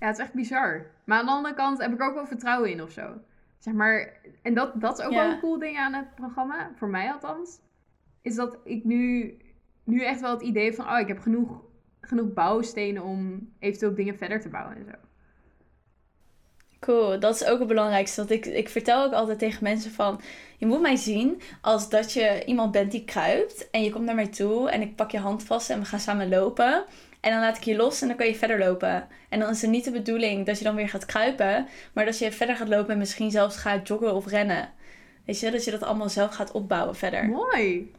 ja, 0.00 0.06
het 0.06 0.18
is 0.18 0.24
echt 0.24 0.32
bizar. 0.32 0.86
Maar 1.04 1.18
aan 1.18 1.26
de 1.26 1.30
andere 1.30 1.54
kant 1.54 1.80
heb 1.80 1.92
ik 1.92 2.02
ook 2.02 2.14
wel 2.14 2.26
vertrouwen 2.26 2.70
in 2.70 2.82
of 2.82 2.90
zo. 2.90 3.20
Zeg 3.58 3.74
maar, 3.74 4.12
en 4.42 4.54
dat, 4.54 4.80
dat 4.80 4.98
is 4.98 5.04
ook 5.04 5.12
wel 5.12 5.30
een 5.30 5.40
cool 5.40 5.58
ding 5.58 5.78
aan 5.78 5.92
het 5.92 6.14
programma, 6.14 6.70
voor 6.76 6.88
mij 6.88 7.12
althans. 7.12 7.58
Is 8.28 8.34
dat 8.34 8.58
ik 8.64 8.84
nu, 8.84 9.34
nu 9.84 10.04
echt 10.04 10.20
wel 10.20 10.30
het 10.30 10.42
idee 10.42 10.74
van, 10.74 10.88
oh, 10.90 10.98
ik 10.98 11.08
heb 11.08 11.18
genoeg, 11.18 11.60
genoeg 12.00 12.32
bouwstenen 12.32 13.02
om 13.02 13.48
eventueel 13.58 13.94
dingen 13.94 14.16
verder 14.16 14.40
te 14.40 14.48
bouwen 14.48 14.76
en 14.76 14.84
zo. 14.84 14.92
Cool, 16.80 17.20
dat 17.20 17.34
is 17.34 17.44
ook 17.44 17.58
het 17.58 17.68
belangrijkste. 17.68 18.20
Want 18.20 18.30
ik, 18.32 18.46
ik 18.46 18.68
vertel 18.68 19.04
ook 19.04 19.12
altijd 19.12 19.38
tegen 19.38 19.62
mensen 19.62 19.90
van... 19.90 20.20
Je 20.56 20.66
moet 20.66 20.80
mij 20.80 20.96
zien 20.96 21.40
als 21.60 21.88
dat 21.88 22.12
je 22.12 22.42
iemand 22.44 22.72
bent 22.72 22.90
die 22.90 23.04
kruipt. 23.04 23.70
En 23.70 23.82
je 23.82 23.90
komt 23.90 24.04
naar 24.04 24.14
mij 24.14 24.26
toe 24.26 24.70
en 24.70 24.82
ik 24.82 24.96
pak 24.96 25.10
je 25.10 25.18
hand 25.18 25.42
vast 25.42 25.70
en 25.70 25.78
we 25.78 25.84
gaan 25.84 26.00
samen 26.00 26.28
lopen. 26.28 26.84
En 27.20 27.30
dan 27.30 27.40
laat 27.40 27.56
ik 27.56 27.62
je 27.62 27.76
los 27.76 28.00
en 28.02 28.08
dan 28.08 28.16
kan 28.16 28.26
je 28.26 28.34
verder 28.34 28.58
lopen. 28.58 29.06
En 29.28 29.40
dan 29.40 29.50
is 29.50 29.62
het 29.62 29.70
niet 29.70 29.84
de 29.84 29.90
bedoeling 29.90 30.46
dat 30.46 30.58
je 30.58 30.64
dan 30.64 30.74
weer 30.74 30.88
gaat 30.88 31.06
kruipen. 31.06 31.66
Maar 31.92 32.04
dat 32.04 32.18
je 32.18 32.32
verder 32.32 32.56
gaat 32.56 32.68
lopen 32.68 32.92
en 32.92 32.98
misschien 32.98 33.30
zelfs 33.30 33.56
gaat 33.56 33.88
joggen 33.88 34.14
of 34.14 34.26
rennen. 34.26 34.76
Weet 35.24 35.40
je, 35.40 35.50
dat 35.50 35.64
je 35.64 35.70
dat 35.70 35.82
allemaal 35.82 36.08
zelf 36.08 36.34
gaat 36.34 36.52
opbouwen 36.52 36.96
verder. 36.96 37.24
Mooi. 37.28 37.92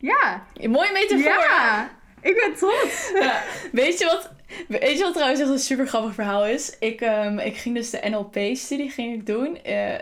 Ja. 0.00 0.46
Een 0.54 0.70
mooie 0.70 0.92
metafoor. 0.92 1.42
Ja. 1.42 1.90
Ik 2.22 2.34
ben 2.34 2.54
trots. 2.56 3.10
Ja. 3.20 3.42
Weet 3.72 3.98
je 3.98 4.04
wat 4.04 4.30
Weet 4.68 4.98
je 4.98 5.04
wat 5.04 5.12
trouwens 5.12 5.40
echt 5.40 5.50
een 5.50 5.58
super 5.58 5.86
grappig 5.86 6.14
verhaal 6.14 6.46
is? 6.46 6.76
Ik, 6.78 7.00
um, 7.00 7.38
ik 7.38 7.56
ging 7.56 7.74
dus 7.74 7.90
de 7.90 8.00
NLP-studie 8.08 8.90
ging 8.90 9.14
ik 9.14 9.26
doen 9.26 9.58
uh, 9.66 9.94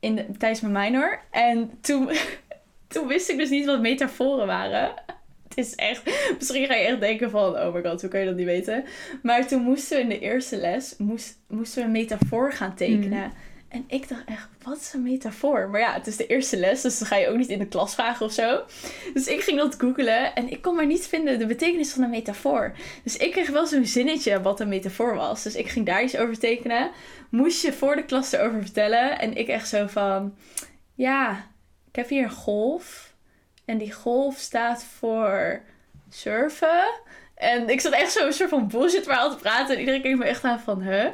in 0.00 0.14
de, 0.14 0.26
tijdens 0.38 0.60
mijn 0.60 0.72
minor. 0.72 1.20
En 1.30 1.70
toen, 1.80 2.10
toen 2.88 3.06
wist 3.06 3.28
ik 3.28 3.38
dus 3.38 3.50
niet 3.50 3.66
wat 3.66 3.80
metaforen 3.80 4.46
waren. 4.46 4.92
het 5.48 5.58
is 5.58 5.74
echt... 5.74 6.02
Misschien 6.38 6.66
ga 6.66 6.74
je 6.74 6.86
echt 6.86 7.00
denken 7.00 7.30
van... 7.30 7.58
Oh 7.58 7.74
my 7.74 7.82
god, 7.82 8.00
hoe 8.00 8.10
kan 8.10 8.20
je 8.20 8.26
dat 8.26 8.36
niet 8.36 8.46
weten? 8.46 8.84
Maar 9.22 9.46
toen 9.46 9.62
moesten 9.62 9.96
we 9.96 10.02
in 10.02 10.08
de 10.08 10.18
eerste 10.18 10.56
les... 10.56 10.94
Moest, 10.98 11.38
moesten 11.48 11.80
we 11.80 11.86
een 11.86 11.92
metafoor 11.92 12.52
gaan 12.52 12.74
tekenen. 12.74 13.24
Mm. 13.24 13.32
En 13.70 13.84
ik 13.86 14.08
dacht 14.08 14.24
echt, 14.24 14.48
wat 14.62 14.76
is 14.76 14.92
een 14.92 15.02
metafoor? 15.02 15.68
Maar 15.68 15.80
ja, 15.80 15.92
het 15.92 16.06
is 16.06 16.16
de 16.16 16.26
eerste 16.26 16.56
les, 16.56 16.80
dus 16.80 16.98
dan 16.98 17.08
ga 17.08 17.16
je 17.16 17.28
ook 17.28 17.36
niet 17.36 17.48
in 17.48 17.58
de 17.58 17.66
klas 17.66 17.94
vragen 17.94 18.26
of 18.26 18.32
zo. 18.32 18.62
Dus 19.14 19.26
ik 19.26 19.40
ging 19.40 19.58
dat 19.58 19.74
googlen 19.78 20.34
en 20.34 20.50
ik 20.50 20.62
kon 20.62 20.74
maar 20.74 20.86
niet 20.86 21.06
vinden 21.06 21.38
de 21.38 21.46
betekenis 21.46 21.92
van 21.92 22.02
een 22.02 22.10
metafoor. 22.10 22.72
Dus 23.04 23.16
ik 23.16 23.32
kreeg 23.32 23.50
wel 23.50 23.66
zo'n 23.66 23.86
zinnetje 23.86 24.42
wat 24.42 24.60
een 24.60 24.68
metafoor 24.68 25.14
was. 25.14 25.42
Dus 25.42 25.54
ik 25.54 25.68
ging 25.68 25.86
daar 25.86 26.02
iets 26.02 26.16
over 26.16 26.38
tekenen. 26.38 26.90
Moest 27.28 27.62
je 27.62 27.72
voor 27.72 27.96
de 27.96 28.04
klas 28.04 28.32
erover 28.32 28.62
vertellen. 28.62 29.18
En 29.18 29.36
ik 29.36 29.48
echt 29.48 29.68
zo 29.68 29.86
van, 29.86 30.34
ja, 30.94 31.46
ik 31.88 31.96
heb 31.96 32.08
hier 32.08 32.22
een 32.22 32.30
golf. 32.30 33.14
En 33.64 33.78
die 33.78 33.92
golf 33.92 34.36
staat 34.36 34.84
voor 34.98 35.60
surfen. 36.08 37.00
En 37.34 37.68
ik 37.68 37.80
zat 37.80 37.92
echt 37.92 38.12
zo'n 38.12 38.32
soort 38.32 38.50
van 38.50 38.68
bullshit 38.68 39.06
waar 39.06 39.30
te 39.30 39.36
praten. 39.36 39.74
En 39.74 39.80
iedereen 39.80 40.02
keek 40.02 40.16
me 40.16 40.24
echt 40.24 40.44
aan 40.44 40.60
van, 40.60 40.82
huh? 40.82 41.06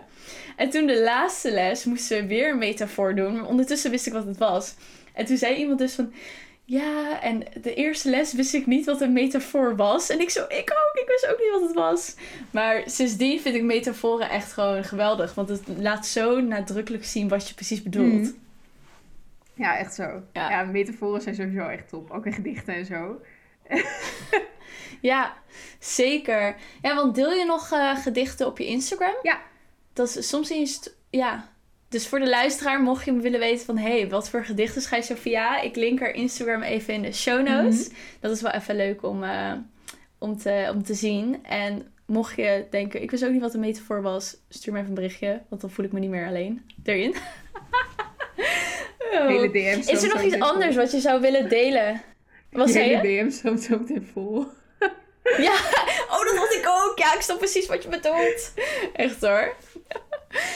En 0.57 0.71
toen 0.71 0.87
de 0.87 1.03
laatste 1.03 1.53
les 1.53 1.85
moesten 1.85 2.21
we 2.21 2.27
weer 2.27 2.51
een 2.51 2.59
metafoor 2.59 3.15
doen. 3.15 3.35
Maar 3.35 3.47
ondertussen 3.47 3.91
wist 3.91 4.07
ik 4.07 4.13
wat 4.13 4.27
het 4.27 4.39
was. 4.39 4.75
En 5.13 5.25
toen 5.25 5.37
zei 5.37 5.57
iemand 5.57 5.79
dus 5.79 5.95
van... 5.95 6.13
Ja, 6.65 7.23
en 7.23 7.43
de 7.63 7.75
eerste 7.75 8.11
les 8.11 8.33
wist 8.33 8.55
ik 8.55 8.67
niet 8.67 8.87
wat 8.87 9.01
een 9.01 9.13
metafoor 9.13 9.77
was. 9.77 10.11
En 10.11 10.21
ik 10.21 10.31
zo, 10.31 10.45
ik 10.49 10.71
ook. 10.71 11.03
Ik 11.03 11.07
wist 11.07 11.27
ook 11.31 11.39
niet 11.39 11.51
wat 11.51 11.63
het 11.63 11.75
was. 11.75 12.15
Maar 12.51 12.83
sindsdien 12.87 13.41
vind 13.41 13.55
ik 13.55 13.63
metaforen 13.63 14.31
echt 14.31 14.53
gewoon 14.53 14.85
geweldig. 14.85 15.35
Want 15.35 15.49
het 15.49 15.63
laat 15.77 16.07
zo 16.07 16.41
nadrukkelijk 16.41 17.05
zien 17.05 17.29
wat 17.29 17.49
je 17.49 17.55
precies 17.55 17.83
bedoelt. 17.83 18.13
Mm. 18.13 18.37
Ja, 19.55 19.79
echt 19.79 19.95
zo. 19.95 20.23
Ja. 20.33 20.51
Ja. 20.51 20.63
metaforen 20.65 21.23
zijn 21.23 21.35
sowieso 21.35 21.69
echt 21.69 21.89
top. 21.89 22.11
Ook 22.11 22.27
in 22.27 22.33
gedichten 22.33 22.75
en 22.75 22.87
zo. 22.87 23.21
Ja, 25.01 25.35
zeker. 25.79 26.57
Ja, 26.83 26.95
want 26.95 27.15
deel 27.15 27.33
je 27.33 27.45
nog 27.45 27.73
eh, 27.73 27.97
gedichten 27.97 28.47
op 28.47 28.59
je 28.59 28.67
Instagram? 28.67 29.15
Ja. 29.23 29.41
Dat 29.97 30.17
is 30.17 30.29
soms 30.29 30.49
het, 30.49 30.95
ja. 31.11 31.49
Dus 31.89 32.09
voor 32.09 32.19
de 32.19 32.29
luisteraar, 32.29 32.81
mocht 32.83 33.05
je 33.05 33.13
willen 33.13 33.41
weten 33.41 33.67
van... 33.67 33.79
hé, 33.79 33.99
hey, 33.99 34.09
wat 34.09 34.29
voor 34.29 34.45
gedichten 34.45 34.83
schrijft 34.83 35.07
Sophia? 35.07 35.61
Ik 35.61 35.77
link 35.77 36.01
haar 36.01 36.15
Instagram 36.15 36.63
even 36.63 36.95
in 36.95 37.03
de 37.03 37.13
show 37.13 37.47
notes. 37.49 37.91
Dat 38.21 38.31
is 38.31 38.43
wel 38.43 38.53
even 38.53 38.77
leuk 38.77 39.03
om, 39.03 39.23
eh, 39.23 39.53
om, 40.19 40.39
te, 40.39 40.71
om 40.75 40.83
te 40.83 40.95
zien. 40.95 41.45
En 41.45 41.93
mocht 42.07 42.37
je 42.37 42.67
denken, 42.71 43.03
ik 43.03 43.11
wist 43.11 43.25
ook 43.25 43.31
niet 43.31 43.41
wat 43.41 43.55
een 43.55 43.61
metafoor 43.61 44.03
was... 44.03 44.37
stuur 44.49 44.73
me 44.73 44.79
even 44.79 44.91
een 44.91 44.97
berichtje, 44.97 45.43
want 45.49 45.61
dan 45.61 45.71
voel 45.71 45.85
ik 45.85 45.93
me 45.93 46.01
niet 46.01 46.11
meer 46.11 46.27
alleen 46.27 46.71
erin. 46.85 47.15
Oh. 49.13 49.27
Hele 49.27 49.51
DM's. 49.51 49.87
Is 49.87 50.03
er 50.03 50.09
nog 50.09 50.23
iets 50.23 50.41
anders 50.41 50.77
wat 50.77 50.91
je 50.91 51.01
zou 51.01 51.21
willen 51.21 51.49
delen? 51.49 52.03
Wat 52.51 52.71
zei 52.71 52.91
je? 52.91 52.97
Hele 52.97 53.23
DM's 53.23 53.41
zo 53.41 53.79
meteen 53.79 54.09
vol. 54.13 54.47
Ja, 55.39 55.55
oh, 56.15 56.25
dat 56.25 56.37
had 56.37 56.53
ik 56.53 56.69
ook. 56.69 56.99
Ja, 56.99 57.15
ik 57.15 57.21
snap 57.21 57.39
precies 57.39 57.67
wat 57.67 57.83
je 57.83 57.89
bedoelt. 57.89 58.53
Echt 58.93 59.21
hoor. 59.21 59.55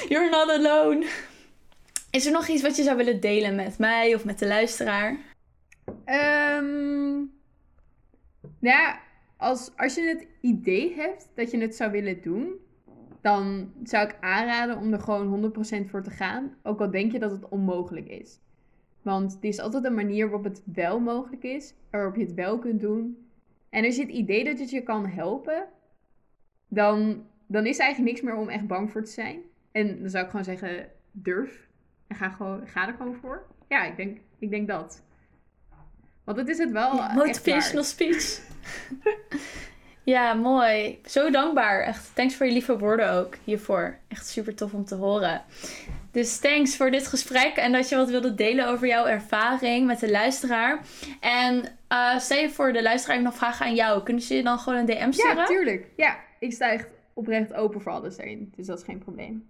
You're 0.08 0.30
not 0.30 0.50
alone. 0.50 1.06
Is 2.10 2.26
er 2.26 2.32
nog 2.32 2.48
iets 2.48 2.62
wat 2.62 2.76
je 2.76 2.82
zou 2.82 2.96
willen 2.96 3.20
delen 3.20 3.54
met 3.54 3.78
mij 3.78 4.14
of 4.14 4.24
met 4.24 4.38
de 4.38 4.46
luisteraar? 4.46 5.18
Ehm, 6.04 7.14
nou 8.40 8.78
ja, 8.78 9.00
als, 9.36 9.70
als 9.76 9.94
je 9.94 10.02
het 10.02 10.26
idee 10.40 10.94
hebt 10.94 11.28
dat 11.34 11.50
je 11.50 11.58
het 11.58 11.76
zou 11.76 11.90
willen 11.90 12.22
doen, 12.22 12.52
dan 13.20 13.72
zou 13.84 14.08
ik 14.08 14.16
aanraden 14.20 14.78
om 14.78 14.92
er 14.92 15.00
gewoon 15.00 15.52
100% 15.86 15.90
voor 15.90 16.02
te 16.02 16.10
gaan. 16.10 16.54
Ook 16.62 16.80
al 16.80 16.90
denk 16.90 17.12
je 17.12 17.18
dat 17.18 17.30
het 17.30 17.48
onmogelijk 17.48 18.08
is. 18.08 18.38
Want 19.02 19.38
er 19.40 19.48
is 19.48 19.58
altijd 19.58 19.84
een 19.84 19.94
manier 19.94 20.24
waarop 20.24 20.44
het 20.44 20.62
wel 20.64 21.00
mogelijk 21.00 21.42
is, 21.42 21.74
waarop 21.90 22.16
je 22.16 22.22
het 22.22 22.34
wel 22.34 22.58
kunt 22.58 22.80
doen. 22.80 23.26
En 23.70 23.84
als 23.84 23.96
je 23.96 24.02
het 24.02 24.10
idee 24.10 24.44
dat 24.44 24.58
het 24.58 24.70
je 24.70 24.82
kan 24.82 25.06
helpen, 25.06 25.66
dan, 26.68 27.26
dan 27.46 27.66
is 27.66 27.78
er 27.78 27.84
eigenlijk 27.84 28.12
niks 28.12 28.22
meer 28.22 28.40
om 28.40 28.48
echt 28.48 28.66
bang 28.66 28.90
voor 28.90 29.04
te 29.04 29.10
zijn. 29.10 29.42
En 29.72 30.00
dan 30.00 30.10
zou 30.10 30.24
ik 30.24 30.30
gewoon 30.30 30.44
zeggen, 30.44 30.88
durf. 31.10 31.68
En 32.06 32.16
ga, 32.16 32.28
gewoon, 32.28 32.66
ga 32.66 32.88
er 32.88 32.94
gewoon 32.94 33.14
voor. 33.14 33.46
Ja, 33.68 33.84
ik 33.84 33.96
denk, 33.96 34.18
ik 34.38 34.50
denk 34.50 34.68
dat. 34.68 35.02
Want 36.24 36.38
het 36.38 36.48
is 36.48 36.58
het 36.58 36.70
wel 36.70 37.02
echt 37.02 37.14
Motivational 37.14 37.84
speech. 37.84 38.40
ja, 40.14 40.34
mooi. 40.34 41.00
Zo 41.04 41.30
dankbaar. 41.30 41.82
Echt, 41.82 42.10
thanks 42.14 42.34
voor 42.34 42.46
je 42.46 42.52
lieve 42.52 42.78
woorden 42.78 43.12
ook 43.12 43.36
hiervoor. 43.44 43.98
Echt 44.08 44.26
super 44.26 44.54
tof 44.54 44.72
om 44.72 44.84
te 44.84 44.94
horen. 44.94 45.42
Dus 46.10 46.38
thanks 46.38 46.76
voor 46.76 46.90
dit 46.90 47.06
gesprek 47.06 47.56
en 47.56 47.72
dat 47.72 47.88
je 47.88 47.96
wat 47.96 48.10
wilde 48.10 48.34
delen 48.34 48.68
over 48.68 48.86
jouw 48.86 49.06
ervaring 49.06 49.86
met 49.86 50.00
de 50.00 50.10
luisteraar. 50.10 50.80
En 51.20 51.64
eh, 51.88 52.18
stel 52.18 52.38
je 52.38 52.50
voor 52.50 52.72
de 52.72 52.82
luisteraar 52.82 53.22
nog 53.22 53.34
vragen 53.34 53.66
aan 53.66 53.74
jou. 53.74 54.02
Kunnen 54.02 54.22
ze 54.22 54.34
je 54.34 54.42
dan 54.42 54.58
gewoon 54.58 54.78
een 54.78 54.86
DM 54.86 55.12
sturen? 55.12 55.36
Ja, 55.36 55.46
tuurlijk. 55.46 55.86
Ja, 55.96 56.18
ik 56.38 56.52
sta 56.52 56.70
echt 56.70 56.88
oprecht 57.12 57.54
open 57.54 57.80
voor 57.80 57.92
alles 57.92 58.16
daarin. 58.16 58.52
Dus 58.56 58.66
dat 58.66 58.78
is 58.78 58.84
geen 58.84 58.98
probleem. 58.98 59.49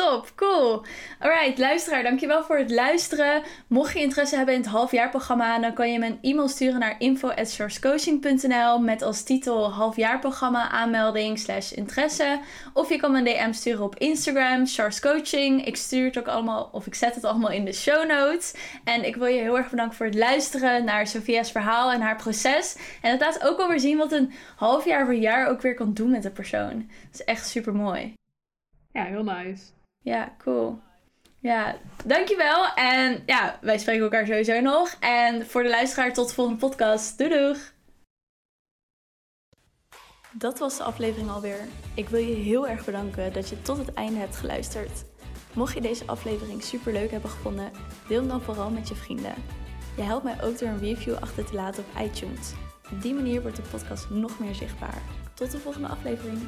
Top, 0.00 0.32
cool. 0.36 0.84
Alright, 1.18 1.58
luisteraar, 1.58 2.02
dankjewel 2.02 2.44
voor 2.44 2.58
het 2.58 2.70
luisteren. 2.70 3.42
Mocht 3.66 3.92
je 3.92 4.00
interesse 4.00 4.36
hebben 4.36 4.54
in 4.54 4.60
het 4.60 4.70
halfjaarprogramma, 4.70 5.58
dan 5.58 5.74
kan 5.74 5.92
je 5.92 5.98
me 5.98 6.06
een 6.06 6.18
e-mail 6.22 6.48
sturen 6.48 6.80
naar 6.80 6.94
info.sourcecoaching.nl 6.98 8.78
met 8.78 9.02
als 9.02 9.22
titel 9.22 9.72
halfjaarprogramma 9.72 10.68
aanmelding 10.68 11.38
slash 11.38 11.72
interesse. 11.72 12.40
Of 12.72 12.88
je 12.88 12.96
kan 12.96 13.12
me 13.12 13.18
een 13.18 13.24
DM 13.24 13.52
sturen 13.52 13.84
op 13.84 13.96
Instagram, 13.96 14.66
Charles 14.66 15.00
Coaching. 15.00 15.66
Ik 15.66 15.76
stuur 15.76 16.04
het 16.04 16.18
ook 16.18 16.28
allemaal, 16.28 16.68
of 16.72 16.86
ik 16.86 16.94
zet 16.94 17.14
het 17.14 17.24
allemaal 17.24 17.50
in 17.50 17.64
de 17.64 17.72
show 17.72 18.08
notes. 18.08 18.54
En 18.84 19.04
ik 19.04 19.16
wil 19.16 19.26
je 19.26 19.40
heel 19.40 19.56
erg 19.56 19.70
bedanken 19.70 19.96
voor 19.96 20.06
het 20.06 20.14
luisteren 20.14 20.84
naar 20.84 21.06
Sophia's 21.06 21.50
verhaal 21.50 21.92
en 21.92 22.00
haar 22.00 22.16
proces. 22.16 22.76
En 23.02 23.10
het 23.10 23.20
laat 23.20 23.44
ook 23.44 23.58
alweer 23.58 23.80
zien 23.80 23.98
wat 23.98 24.12
een 24.12 24.32
half 24.56 24.84
jaar 24.84 25.12
jaar 25.12 25.48
ook 25.48 25.60
weer 25.60 25.74
kan 25.74 25.94
doen 25.94 26.10
met 26.10 26.24
een 26.24 26.32
persoon. 26.32 26.90
Dat 27.10 27.20
is 27.20 27.24
echt 27.24 27.48
super 27.48 27.74
mooi. 27.74 28.14
Ja, 28.92 29.04
heel 29.04 29.24
nice. 29.24 29.62
Ja, 30.02 30.34
cool. 30.38 30.80
Ja, 31.38 31.76
dankjewel. 32.04 32.74
En 32.74 33.22
ja, 33.26 33.58
wij 33.60 33.78
spreken 33.78 34.02
elkaar 34.02 34.26
sowieso 34.26 34.60
nog. 34.60 34.96
En 35.00 35.46
voor 35.46 35.62
de 35.62 35.68
luisteraar 35.68 36.12
tot 36.12 36.28
de 36.28 36.34
volgende 36.34 36.60
podcast. 36.60 37.18
Doei 37.18 37.30
doeg! 37.30 37.72
Dat 40.32 40.58
was 40.58 40.76
de 40.76 40.82
aflevering 40.82 41.30
alweer. 41.30 41.68
Ik 41.94 42.08
wil 42.08 42.20
je 42.20 42.34
heel 42.34 42.68
erg 42.68 42.84
bedanken 42.84 43.32
dat 43.32 43.48
je 43.48 43.62
tot 43.62 43.78
het 43.78 43.94
einde 43.94 44.18
hebt 44.18 44.36
geluisterd. 44.36 45.04
Mocht 45.52 45.74
je 45.74 45.80
deze 45.80 46.06
aflevering 46.06 46.62
super 46.62 46.92
leuk 46.92 47.10
hebben 47.10 47.30
gevonden, 47.30 47.70
deel 48.08 48.18
hem 48.18 48.28
dan 48.28 48.42
vooral 48.42 48.70
met 48.70 48.88
je 48.88 48.94
vrienden. 48.94 49.34
Je 49.96 50.02
helpt 50.02 50.24
mij 50.24 50.42
ook 50.42 50.58
door 50.58 50.68
een 50.68 50.78
review 50.78 51.14
achter 51.14 51.44
te 51.44 51.54
laten 51.54 51.84
op 51.84 52.00
iTunes. 52.02 52.52
Op 52.92 53.02
die 53.02 53.14
manier 53.14 53.42
wordt 53.42 53.56
de 53.56 53.62
podcast 53.70 54.10
nog 54.10 54.38
meer 54.38 54.54
zichtbaar. 54.54 55.02
Tot 55.34 55.50
de 55.50 55.58
volgende 55.58 55.88
aflevering. 55.88 56.38